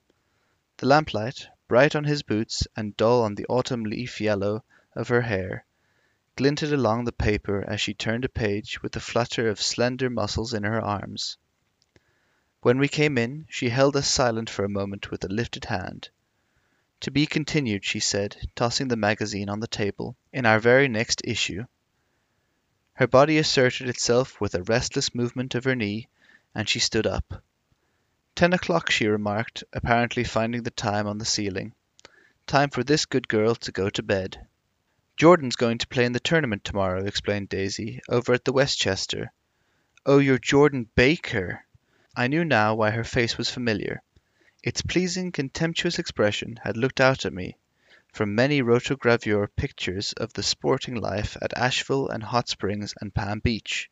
The 0.77 0.87
lamplight, 0.87 1.47
bright 1.67 1.97
on 1.97 2.05
his 2.05 2.23
boots 2.23 2.67
and 2.77 2.97
dull 2.97 3.23
on 3.23 3.37
the 3.37 3.47
autumn 3.49 3.85
leaf 3.85 4.21
yellow 4.21 4.65
of 4.95 5.09
her 5.09 5.23
hair, 5.23 5.65
glinted 6.39 6.73
along 6.73 7.05
the 7.05 7.11
paper 7.11 7.65
as 7.67 7.81
she 7.81 7.93
turned 7.93 8.25
a 8.25 8.29
page 8.29 8.81
with 8.81 8.95
a 8.95 9.01
flutter 9.01 9.49
of 9.49 9.61
slender 9.61 10.09
muscles 10.09 10.55
in 10.55 10.63
her 10.63 10.81
arms. 10.81 11.37
When 12.61 12.79
we 12.79 12.87
came 12.87 13.19
in, 13.19 13.47
she 13.51 13.71
held 13.71 13.97
us 13.97 14.07
silent 14.09 14.49
for 14.49 14.65
a 14.65 14.69
moment 14.69 15.11
with 15.11 15.25
a 15.25 15.29
lifted 15.29 15.65
hand. 15.65 16.11
To 17.01 17.11
be 17.11 17.27
continued, 17.27 17.85
she 17.85 17.99
said, 17.99 18.37
tossing 18.55 18.87
the 18.87 18.95
magazine 18.95 19.49
on 19.49 19.59
the 19.59 19.67
table, 19.67 20.17
in 20.33 20.47
our 20.47 20.61
very 20.61 20.87
next 20.87 21.23
issue. 21.25 21.65
Her 22.93 23.09
body 23.09 23.39
asserted 23.39 23.89
itself 23.89 24.41
with 24.41 24.55
a 24.55 24.63
restless 24.63 25.17
movement 25.17 25.57
of 25.57 25.65
her 25.65 25.75
knee, 25.75 26.09
and 26.55 26.69
she 26.69 26.79
stood 26.79 27.09
up. 27.09 27.43
Ten 28.37 28.53
o'clock, 28.53 28.91
she 28.91 29.09
remarked, 29.09 29.65
apparently 29.73 30.23
finding 30.23 30.63
the 30.63 30.71
time 30.71 31.09
on 31.09 31.19
the 31.19 31.25
ceiling. 31.25 31.75
Time 32.47 32.71
for 32.71 32.85
this 32.85 33.07
good 33.07 33.27
girl 33.27 33.57
to 33.57 33.73
go 33.73 33.91
to 33.91 34.05
bed. 34.05 34.47
Jordan's 35.19 35.57
going 35.57 35.79
to 35.79 35.89
play 35.89 36.05
in 36.05 36.13
the 36.13 36.21
tournament 36.21 36.63
tomorrow, 36.63 37.05
explained 37.05 37.49
Daisy, 37.49 38.01
over 38.09 38.35
at 38.35 38.45
the 38.45 38.53
Westchester. 38.53 39.33
Oh, 40.07 40.19
you're 40.19 40.39
Jordan 40.39 40.89
Baker! 40.95 41.65
I 42.15 42.29
knew 42.29 42.45
now 42.45 42.77
why 42.77 42.91
her 42.91 43.03
face 43.03 43.37
was 43.37 43.51
familiar. 43.51 44.01
Its 44.63 44.81
pleasing, 44.81 45.33
contemptuous 45.33 45.99
expression 45.99 46.61
had 46.63 46.77
looked 46.77 47.01
out 47.01 47.27
at 47.27 47.33
me 47.33 47.57
from 48.13 48.37
many 48.37 48.63
rotogravure 48.63 49.49
pictures 49.57 50.13
of 50.13 50.33
the 50.35 50.43
sporting 50.45 50.95
life 50.95 51.37
at 51.43 51.59
Asheville 51.59 52.09
and 52.11 52.23
Hot 52.23 52.49
Springs 52.49 52.95
and 53.01 53.13
Palm 53.13 53.41
Beach. 53.41 53.91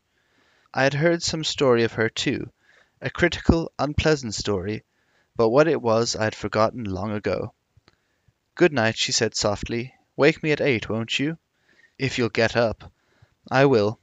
I 0.72 0.84
had 0.84 0.94
heard 0.94 1.24
some 1.24 1.42
story 1.42 1.82
of 1.82 1.94
her 1.94 2.08
too, 2.08 2.52
a 3.00 3.10
critical, 3.10 3.72
unpleasant 3.80 4.36
story, 4.36 4.84
but 5.34 5.48
what 5.48 5.66
it 5.66 5.82
was 5.82 6.14
I 6.14 6.22
had 6.22 6.36
forgotten 6.36 6.84
long 6.84 7.10
ago. 7.10 7.52
Good 8.54 8.72
night, 8.72 8.96
she 8.96 9.10
said 9.10 9.34
softly. 9.34 9.92
Wake 10.16 10.42
me 10.42 10.50
at 10.50 10.62
eight, 10.62 10.88
won't 10.88 11.18
you? 11.18 11.36
If 11.98 12.16
you'll 12.16 12.30
get 12.30 12.56
up. 12.56 12.90
I 13.50 13.66
will. 13.66 14.00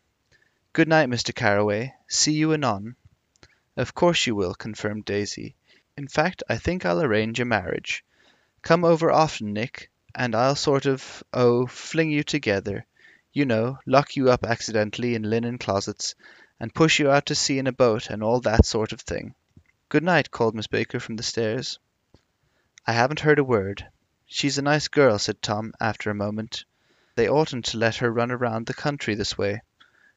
Good 0.71 0.87
night, 0.87 1.09
Mr. 1.09 1.33
Carraway. 1.33 1.93
See 2.07 2.33
you 2.33 2.53
anon. 2.53 2.95
Of 3.75 3.95
course 3.95 4.27
you 4.27 4.35
will, 4.35 4.53
confirmed 4.53 5.05
Daisy. 5.05 5.55
In 5.97 6.07
fact, 6.07 6.43
I 6.47 6.57
think 6.57 6.85
I'll 6.85 7.01
arrange 7.01 7.39
a 7.39 7.45
marriage. 7.45 8.05
Come 8.61 8.85
over 8.85 9.11
often, 9.11 9.53
Nick, 9.53 9.89
and 10.13 10.35
I'll 10.35 10.55
sort 10.55 10.85
of, 10.85 11.23
oh, 11.33 11.65
fling 11.65 12.11
you 12.11 12.23
together. 12.23 12.85
You 13.31 13.45
know, 13.45 13.79
lock 13.87 14.15
you 14.15 14.29
up 14.29 14.45
accidentally 14.45 15.15
in 15.15 15.29
linen 15.29 15.57
closets, 15.57 16.13
and 16.59 16.73
push 16.73 16.99
you 16.99 17.09
out 17.09 17.25
to 17.25 17.35
sea 17.35 17.57
in 17.57 17.65
a 17.65 17.71
boat 17.71 18.11
and 18.11 18.21
all 18.21 18.39
that 18.41 18.67
sort 18.67 18.93
of 18.93 19.01
thing. 19.01 19.33
Good 19.89 20.03
night, 20.03 20.29
called 20.29 20.53
Miss 20.53 20.67
Baker 20.67 20.99
from 20.99 21.15
the 21.15 21.23
stairs. 21.23 21.79
I 22.85 22.93
haven't 22.93 23.21
heard 23.21 23.39
a 23.39 23.43
word. 23.43 23.87
She's 24.35 24.57
a 24.57 24.63
nice 24.63 24.87
girl, 24.87 25.19
said 25.19 25.43
Tom, 25.43 25.75
after 25.79 26.09
a 26.09 26.15
moment. 26.15 26.65
They 27.13 27.29
oughtn't 27.29 27.65
to 27.65 27.77
let 27.77 27.97
her 27.97 28.11
run 28.11 28.31
around 28.31 28.65
the 28.65 28.73
country 28.73 29.13
this 29.13 29.37
way. 29.37 29.61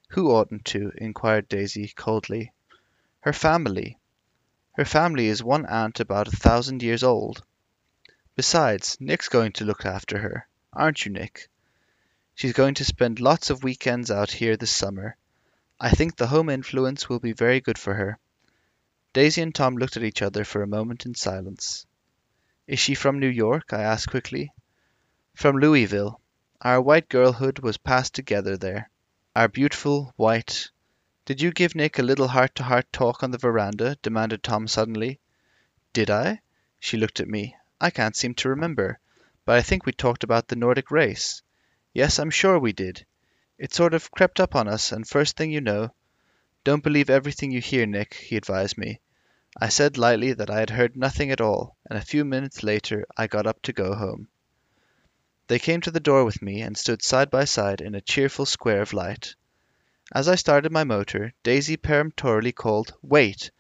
Who 0.09 0.31
oughtn't 0.31 0.65
to? 0.73 0.91
inquired 0.97 1.51
Daisy 1.51 1.89
coldly. 1.89 2.51
Her 3.21 3.35
family. 3.35 3.99
Her 4.73 4.87
family 4.87 5.27
is 5.27 5.43
one 5.43 5.67
aunt 5.67 6.01
about 6.01 6.29
a 6.29 6.37
thousand 6.37 6.83
years 6.83 7.03
old. 7.03 7.45
Besides, 8.37 8.97
Nick's 9.01 9.29
going 9.29 9.53
to 9.53 9.67
look 9.67 9.85
after 9.85 10.17
her. 10.17 10.49
Aren't 10.73 11.05
you, 11.05 11.13
Nick? 11.13 11.51
She's 12.35 12.55
going 12.55 12.73
to 12.77 12.87
spend 12.87 13.21
lots 13.21 13.51
of 13.51 13.65
weekends 13.65 14.11
out 14.11 14.31
here 14.31 14.57
this 14.57 14.75
summer. 14.75 15.19
I 15.79 15.91
think 15.91 16.17
the 16.17 16.29
home 16.29 16.49
influence 16.49 17.07
will 17.07 17.21
be 17.21 17.35
very 17.35 17.61
good 17.61 17.79
for 17.79 17.93
her. 17.93 18.19
Daisy 19.13 19.43
and 19.43 19.55
Tom 19.55 19.77
looked 19.77 19.99
at 19.99 20.05
each 20.05 20.23
other 20.23 20.43
for 20.43 20.63
a 20.63 20.67
moment 20.67 21.05
in 21.05 21.15
silence. 21.15 21.85
Is 22.67 22.79
she 22.79 22.95
from 22.95 23.21
New 23.21 23.29
York? 23.29 23.73
I 23.73 23.83
asked 23.83 24.11
quickly. 24.11 24.53
From 25.35 25.57
Louisville. 25.57 26.21
Our 26.61 26.81
white 26.81 27.09
girlhood 27.09 27.61
was 27.61 27.77
passed 27.77 28.15
together 28.15 28.57
there. 28.57 28.91
Our 29.35 29.49
beautiful, 29.49 30.13
white, 30.17 30.71
did 31.27 31.41
you 31.43 31.51
give 31.51 31.75
Nick 31.75 31.99
a 31.99 32.05
little 32.05 32.29
heart-to-heart 32.29 32.93
talk 32.93 33.25
on 33.25 33.33
the 33.33 33.39
veranda? 33.39 33.97
demanded 34.01 34.45
Tom 34.45 34.69
suddenly. 34.69 35.19
Did 35.93 36.09
I? 36.09 36.41
She 36.79 36.97
looked 36.97 37.19
at 37.19 37.27
me. 37.27 37.57
I 37.81 37.91
can't 37.91 38.15
seem 38.15 38.35
to 38.35 38.51
remember, 38.51 39.01
but 39.45 39.57
I 39.57 39.63
think 39.63 39.85
we 39.85 39.93
talked 39.93 40.23
about 40.23 40.47
the 40.47 40.55
Nordic 40.55 40.93
race. 40.93 41.43
Yes, 41.93 42.21
I'm 42.21 42.31
sure 42.31 42.61
we 42.61 42.73
did. 42.73 43.05
It 43.59 43.75
sort 43.75 43.93
of 43.93 44.13
crept 44.13 44.39
up 44.39 44.55
on 44.55 44.69
us, 44.69 44.93
and 44.93 45.07
first 45.07 45.37
thing 45.37 45.51
you 45.51 45.61
know... 45.61 45.93
Don't 46.63 46.85
believe 46.85 47.11
everything 47.11 47.51
you 47.51 47.61
hear, 47.61 47.87
Nick, 47.87 48.15
he 48.15 48.37
advised 48.37 48.79
me. 48.79 49.01
I 49.59 49.71
said 49.71 49.97
lightly 49.97 50.35
that 50.35 50.51
I 50.51 50.61
had 50.61 50.69
heard 50.69 50.97
nothing 50.97 51.31
at 51.31 51.41
all, 51.41 51.79
and 51.89 51.99
a 51.99 52.05
few 52.05 52.27
minutes 52.27 52.63
later 52.63 53.07
I 53.17 53.27
got 53.27 53.47
up 53.47 53.63
to 53.63 53.73
go 53.73 53.95
home. 53.95 54.29
They 55.47 55.59
came 55.59 55.81
to 55.81 55.91
the 55.91 55.99
door 55.99 56.27
with 56.27 56.43
me 56.43 56.61
and 56.61 56.77
stood 56.77 57.03
side 57.03 57.31
by 57.31 57.47
side 57.47 57.81
in 57.81 57.95
a 57.95 58.03
cheerful 58.03 58.45
square 58.45 58.83
of 58.83 58.93
light. 58.93 59.35
As 60.13 60.29
I 60.29 60.35
started 60.35 60.73
my 60.73 60.85
motor, 60.85 61.33
Daisy 61.43 61.79
peremptorily 61.79 62.53
called, 62.53 62.93
Wait! 63.01 63.51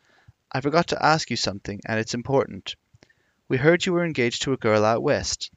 I 0.53 0.61
forgot 0.61 0.89
to 0.89 1.03
ask 1.03 1.31
you 1.31 1.37
something, 1.37 1.81
and 1.87 1.99
it's 1.99 2.13
important. 2.13 2.77
We 3.49 3.57
heard 3.57 3.87
you 3.87 3.95
were 3.95 4.05
engaged 4.05 4.43
to 4.43 4.53
a 4.53 4.59
girl 4.59 4.85
out 4.85 5.03
west. 5.03 5.51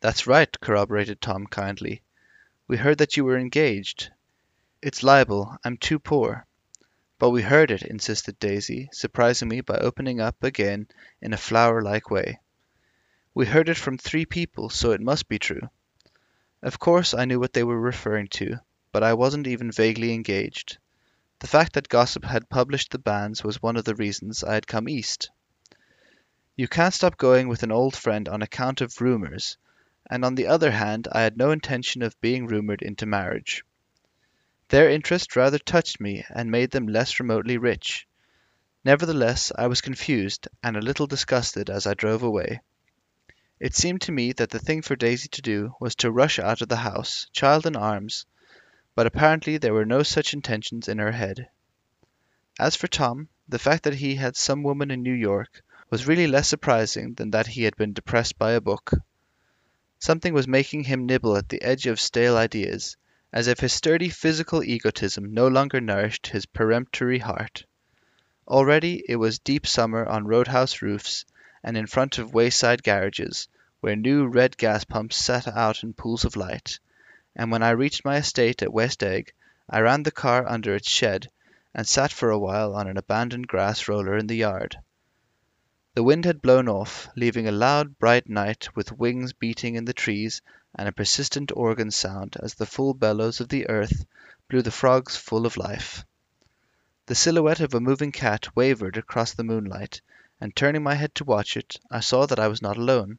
That's 0.00 0.26
right, 0.26 0.60
corroborated 0.60 1.20
Tom 1.20 1.46
kindly. 1.46 2.02
We 2.66 2.78
heard 2.78 2.98
that 2.98 3.16
you 3.16 3.24
were 3.24 3.38
engaged. 3.38 4.10
It's 4.82 5.04
libel. 5.04 5.56
I'm 5.64 5.76
too 5.76 6.00
poor. 6.00 6.46
But 7.22 7.30
we 7.30 7.42
heard 7.42 7.70
it, 7.70 7.82
insisted 7.82 8.40
Daisy, 8.40 8.88
surprising 8.92 9.46
me 9.46 9.60
by 9.60 9.76
opening 9.76 10.20
up 10.20 10.42
again 10.42 10.88
in 11.20 11.32
a 11.32 11.36
flower-like 11.36 12.10
way. 12.10 12.40
We 13.32 13.46
heard 13.46 13.68
it 13.68 13.76
from 13.76 13.96
three 13.96 14.26
people, 14.26 14.70
so 14.70 14.90
it 14.90 15.00
must 15.00 15.28
be 15.28 15.38
true. 15.38 15.70
Of 16.62 16.80
course 16.80 17.14
I 17.14 17.24
knew 17.24 17.38
what 17.38 17.52
they 17.52 17.62
were 17.62 17.78
referring 17.78 18.26
to, 18.30 18.58
but 18.90 19.04
I 19.04 19.14
wasn't 19.14 19.46
even 19.46 19.70
vaguely 19.70 20.12
engaged. 20.12 20.78
The 21.38 21.46
fact 21.46 21.74
that 21.74 21.88
gossip 21.88 22.24
had 22.24 22.48
published 22.48 22.90
the 22.90 22.98
banns 22.98 23.44
was 23.44 23.62
one 23.62 23.76
of 23.76 23.84
the 23.84 23.94
reasons 23.94 24.42
I 24.42 24.54
had 24.54 24.66
come 24.66 24.88
east. 24.88 25.30
You 26.56 26.66
can't 26.66 26.92
stop 26.92 27.16
going 27.18 27.46
with 27.46 27.62
an 27.62 27.70
old 27.70 27.94
friend 27.94 28.28
on 28.28 28.42
account 28.42 28.80
of 28.80 29.00
rumours, 29.00 29.58
and 30.10 30.24
on 30.24 30.34
the 30.34 30.48
other 30.48 30.72
hand 30.72 31.06
I 31.12 31.22
had 31.22 31.36
no 31.36 31.52
intention 31.52 32.02
of 32.02 32.20
being 32.20 32.48
rumoured 32.48 32.82
into 32.82 33.06
marriage. 33.06 33.62
Their 34.72 34.88
interest 34.88 35.36
rather 35.36 35.58
touched 35.58 36.00
me 36.00 36.24
and 36.30 36.50
made 36.50 36.70
them 36.70 36.86
less 36.86 37.20
remotely 37.20 37.58
rich. 37.58 38.08
Nevertheless, 38.82 39.52
I 39.54 39.66
was 39.66 39.82
confused 39.82 40.48
and 40.62 40.78
a 40.78 40.80
little 40.80 41.06
disgusted 41.06 41.68
as 41.68 41.86
I 41.86 41.92
drove 41.92 42.22
away. 42.22 42.62
It 43.60 43.74
seemed 43.74 44.00
to 44.00 44.12
me 44.12 44.32
that 44.32 44.48
the 44.48 44.58
thing 44.58 44.80
for 44.80 44.96
Daisy 44.96 45.28
to 45.28 45.42
do 45.42 45.74
was 45.78 45.94
to 45.96 46.10
rush 46.10 46.38
out 46.38 46.62
of 46.62 46.70
the 46.70 46.76
house, 46.76 47.28
child 47.34 47.66
in 47.66 47.76
arms, 47.76 48.24
but 48.94 49.06
apparently 49.06 49.58
there 49.58 49.74
were 49.74 49.84
no 49.84 50.02
such 50.02 50.32
intentions 50.32 50.88
in 50.88 50.96
her 50.96 51.12
head. 51.12 51.50
As 52.58 52.74
for 52.74 52.88
Tom, 52.88 53.28
the 53.46 53.58
fact 53.58 53.84
that 53.84 53.96
he 53.96 54.14
had 54.14 54.36
some 54.36 54.62
woman 54.62 54.90
in 54.90 55.02
New 55.02 55.12
York 55.12 55.62
was 55.90 56.06
really 56.08 56.26
less 56.26 56.48
surprising 56.48 57.12
than 57.12 57.32
that 57.32 57.48
he 57.48 57.64
had 57.64 57.76
been 57.76 57.92
depressed 57.92 58.38
by 58.38 58.52
a 58.52 58.60
book. 58.62 58.90
Something 59.98 60.32
was 60.32 60.48
making 60.48 60.84
him 60.84 61.04
nibble 61.04 61.36
at 61.36 61.50
the 61.50 61.60
edge 61.60 61.86
of 61.86 62.00
stale 62.00 62.38
ideas, 62.38 62.96
as 63.32 63.46
if 63.48 63.60
his 63.60 63.72
sturdy 63.72 64.10
physical 64.10 64.62
egotism 64.62 65.32
no 65.32 65.48
longer 65.48 65.80
nourished 65.80 66.26
his 66.26 66.44
peremptory 66.44 67.18
heart. 67.18 67.64
Already 68.46 69.02
it 69.08 69.16
was 69.16 69.38
deep 69.38 69.66
summer 69.66 70.04
on 70.04 70.26
roadhouse 70.26 70.82
roofs 70.82 71.24
and 71.62 71.76
in 71.76 71.86
front 71.86 72.18
of 72.18 72.34
wayside 72.34 72.82
garages, 72.82 73.48
where 73.80 73.96
new 73.96 74.26
red 74.26 74.56
gas 74.58 74.84
pumps 74.84 75.16
sat 75.16 75.48
out 75.48 75.82
in 75.82 75.94
pools 75.94 76.24
of 76.26 76.36
light, 76.36 76.78
and 77.34 77.50
when 77.50 77.62
I 77.62 77.70
reached 77.70 78.04
my 78.04 78.16
estate 78.16 78.62
at 78.62 78.72
West 78.72 79.02
Egg, 79.02 79.32
I 79.70 79.80
ran 79.80 80.02
the 80.02 80.10
car 80.10 80.46
under 80.46 80.74
its 80.74 80.88
shed, 80.90 81.28
and 81.74 81.86
sat 81.86 82.12
for 82.12 82.30
a 82.30 82.38
while 82.38 82.74
on 82.74 82.86
an 82.86 82.98
abandoned 82.98 83.48
grass 83.48 83.88
roller 83.88 84.18
in 84.18 84.26
the 84.26 84.36
yard. 84.36 84.76
The 85.94 86.02
wind 86.02 86.26
had 86.26 86.42
blown 86.42 86.68
off, 86.68 87.08
leaving 87.16 87.46
a 87.48 87.52
loud, 87.52 87.98
bright 87.98 88.28
night 88.28 88.68
with 88.74 88.92
wings 88.92 89.32
beating 89.32 89.74
in 89.74 89.86
the 89.86 89.94
trees 89.94 90.42
and 90.74 90.88
a 90.88 90.92
persistent 90.92 91.52
organ 91.54 91.90
sound 91.90 92.34
as 92.42 92.54
the 92.54 92.64
full 92.64 92.94
bellows 92.94 93.40
of 93.40 93.48
the 93.50 93.68
earth 93.68 94.06
blew 94.48 94.62
the 94.62 94.70
frogs 94.70 95.16
full 95.16 95.44
of 95.44 95.58
life. 95.58 96.04
The 97.06 97.14
silhouette 97.14 97.60
of 97.60 97.74
a 97.74 97.80
moving 97.80 98.10
cat 98.10 98.56
wavered 98.56 98.96
across 98.96 99.34
the 99.34 99.44
moonlight, 99.44 100.00
and 100.40 100.56
turning 100.56 100.82
my 100.82 100.94
head 100.94 101.14
to 101.16 101.24
watch 101.24 101.56
it, 101.58 101.78
I 101.90 102.00
saw 102.00 102.24
that 102.24 102.38
I 102.38 102.48
was 102.48 102.62
not 102.62 102.78
alone. 102.78 103.18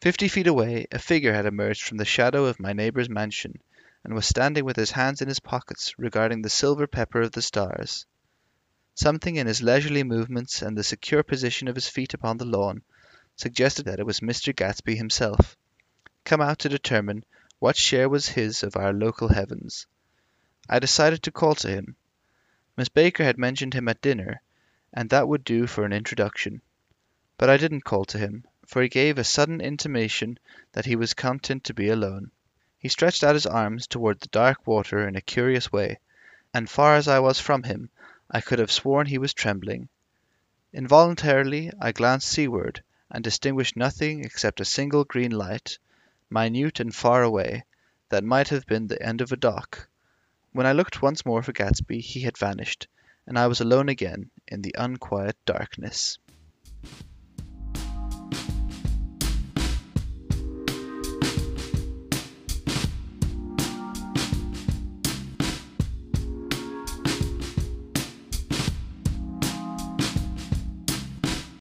Fifty 0.00 0.26
feet 0.26 0.48
away 0.48 0.86
a 0.90 0.98
figure 0.98 1.32
had 1.32 1.46
emerged 1.46 1.84
from 1.84 1.96
the 1.98 2.04
shadow 2.04 2.46
of 2.46 2.58
my 2.58 2.72
neighbor's 2.72 3.08
mansion, 3.08 3.60
and 4.02 4.14
was 4.14 4.26
standing 4.26 4.64
with 4.64 4.76
his 4.76 4.90
hands 4.90 5.22
in 5.22 5.28
his 5.28 5.38
pockets 5.38 5.96
regarding 5.96 6.42
the 6.42 6.50
silver 6.50 6.88
pepper 6.88 7.22
of 7.22 7.32
the 7.32 7.42
stars. 7.42 8.04
Something 8.96 9.36
in 9.36 9.46
his 9.46 9.62
leisurely 9.62 10.02
movements 10.02 10.60
and 10.60 10.76
the 10.76 10.82
secure 10.82 11.22
position 11.22 11.68
of 11.68 11.76
his 11.76 11.86
feet 11.86 12.14
upon 12.14 12.36
the 12.36 12.44
lawn 12.44 12.82
suggested 13.36 13.84
that 13.84 14.00
it 14.00 14.06
was 14.06 14.18
Mr. 14.18 14.52
Gatsby 14.52 14.96
himself. 14.96 15.56
Come 16.24 16.40
out 16.40 16.58
to 16.58 16.68
determine 16.68 17.24
what 17.60 17.76
share 17.76 18.08
was 18.08 18.28
his 18.28 18.64
of 18.64 18.76
our 18.76 18.92
local 18.92 19.28
heavens. 19.28 19.86
I 20.68 20.80
decided 20.80 21.22
to 21.22 21.30
call 21.30 21.54
to 21.54 21.68
him. 21.68 21.94
Miss 22.76 22.88
Baker 22.88 23.22
had 23.22 23.38
mentioned 23.38 23.72
him 23.74 23.86
at 23.88 24.00
dinner, 24.02 24.42
and 24.92 25.10
that 25.10 25.28
would 25.28 25.44
do 25.44 25.68
for 25.68 25.84
an 25.84 25.92
introduction. 25.92 26.60
But 27.36 27.50
I 27.50 27.56
didn't 27.56 27.84
call 27.84 28.04
to 28.06 28.18
him, 28.18 28.44
for 28.66 28.82
he 28.82 28.88
gave 28.88 29.16
a 29.16 29.22
sudden 29.22 29.60
intimation 29.60 30.40
that 30.72 30.86
he 30.86 30.96
was 30.96 31.14
content 31.14 31.62
to 31.64 31.72
be 31.74 31.88
alone. 31.88 32.32
He 32.80 32.88
stretched 32.88 33.22
out 33.22 33.34
his 33.34 33.46
arms 33.46 33.86
toward 33.86 34.18
the 34.18 34.28
dark 34.28 34.66
water 34.66 35.06
in 35.06 35.14
a 35.14 35.20
curious 35.20 35.70
way, 35.70 36.00
and 36.52 36.68
far 36.68 36.96
as 36.96 37.06
I 37.06 37.20
was 37.20 37.38
from 37.38 37.62
him, 37.62 37.90
I 38.28 38.40
could 38.40 38.58
have 38.58 38.72
sworn 38.72 39.06
he 39.06 39.18
was 39.18 39.32
trembling. 39.34 39.88
Involuntarily 40.72 41.70
I 41.80 41.92
glanced 41.92 42.28
seaward, 42.28 42.82
and 43.10 43.22
distinguished 43.22 43.76
nothing 43.76 44.24
except 44.24 44.60
a 44.60 44.64
single 44.64 45.04
green 45.04 45.30
light, 45.30 45.78
minute 46.30 46.80
and 46.80 46.94
far 46.94 47.22
away, 47.22 47.64
that 48.10 48.24
might 48.24 48.48
have 48.48 48.66
been 48.66 48.86
the 48.86 49.02
end 49.02 49.20
of 49.20 49.32
a 49.32 49.36
dock. 49.36 49.88
When 50.52 50.66
I 50.66 50.72
looked 50.72 51.02
once 51.02 51.24
more 51.24 51.42
for 51.42 51.52
Gatsby 51.52 52.00
he 52.00 52.20
had 52.20 52.36
vanished, 52.36 52.88
and 53.26 53.38
I 53.38 53.46
was 53.46 53.60
alone 53.60 53.88
again 53.88 54.30
in 54.46 54.62
the 54.62 54.74
unquiet 54.78 55.36
darkness. 55.44 56.18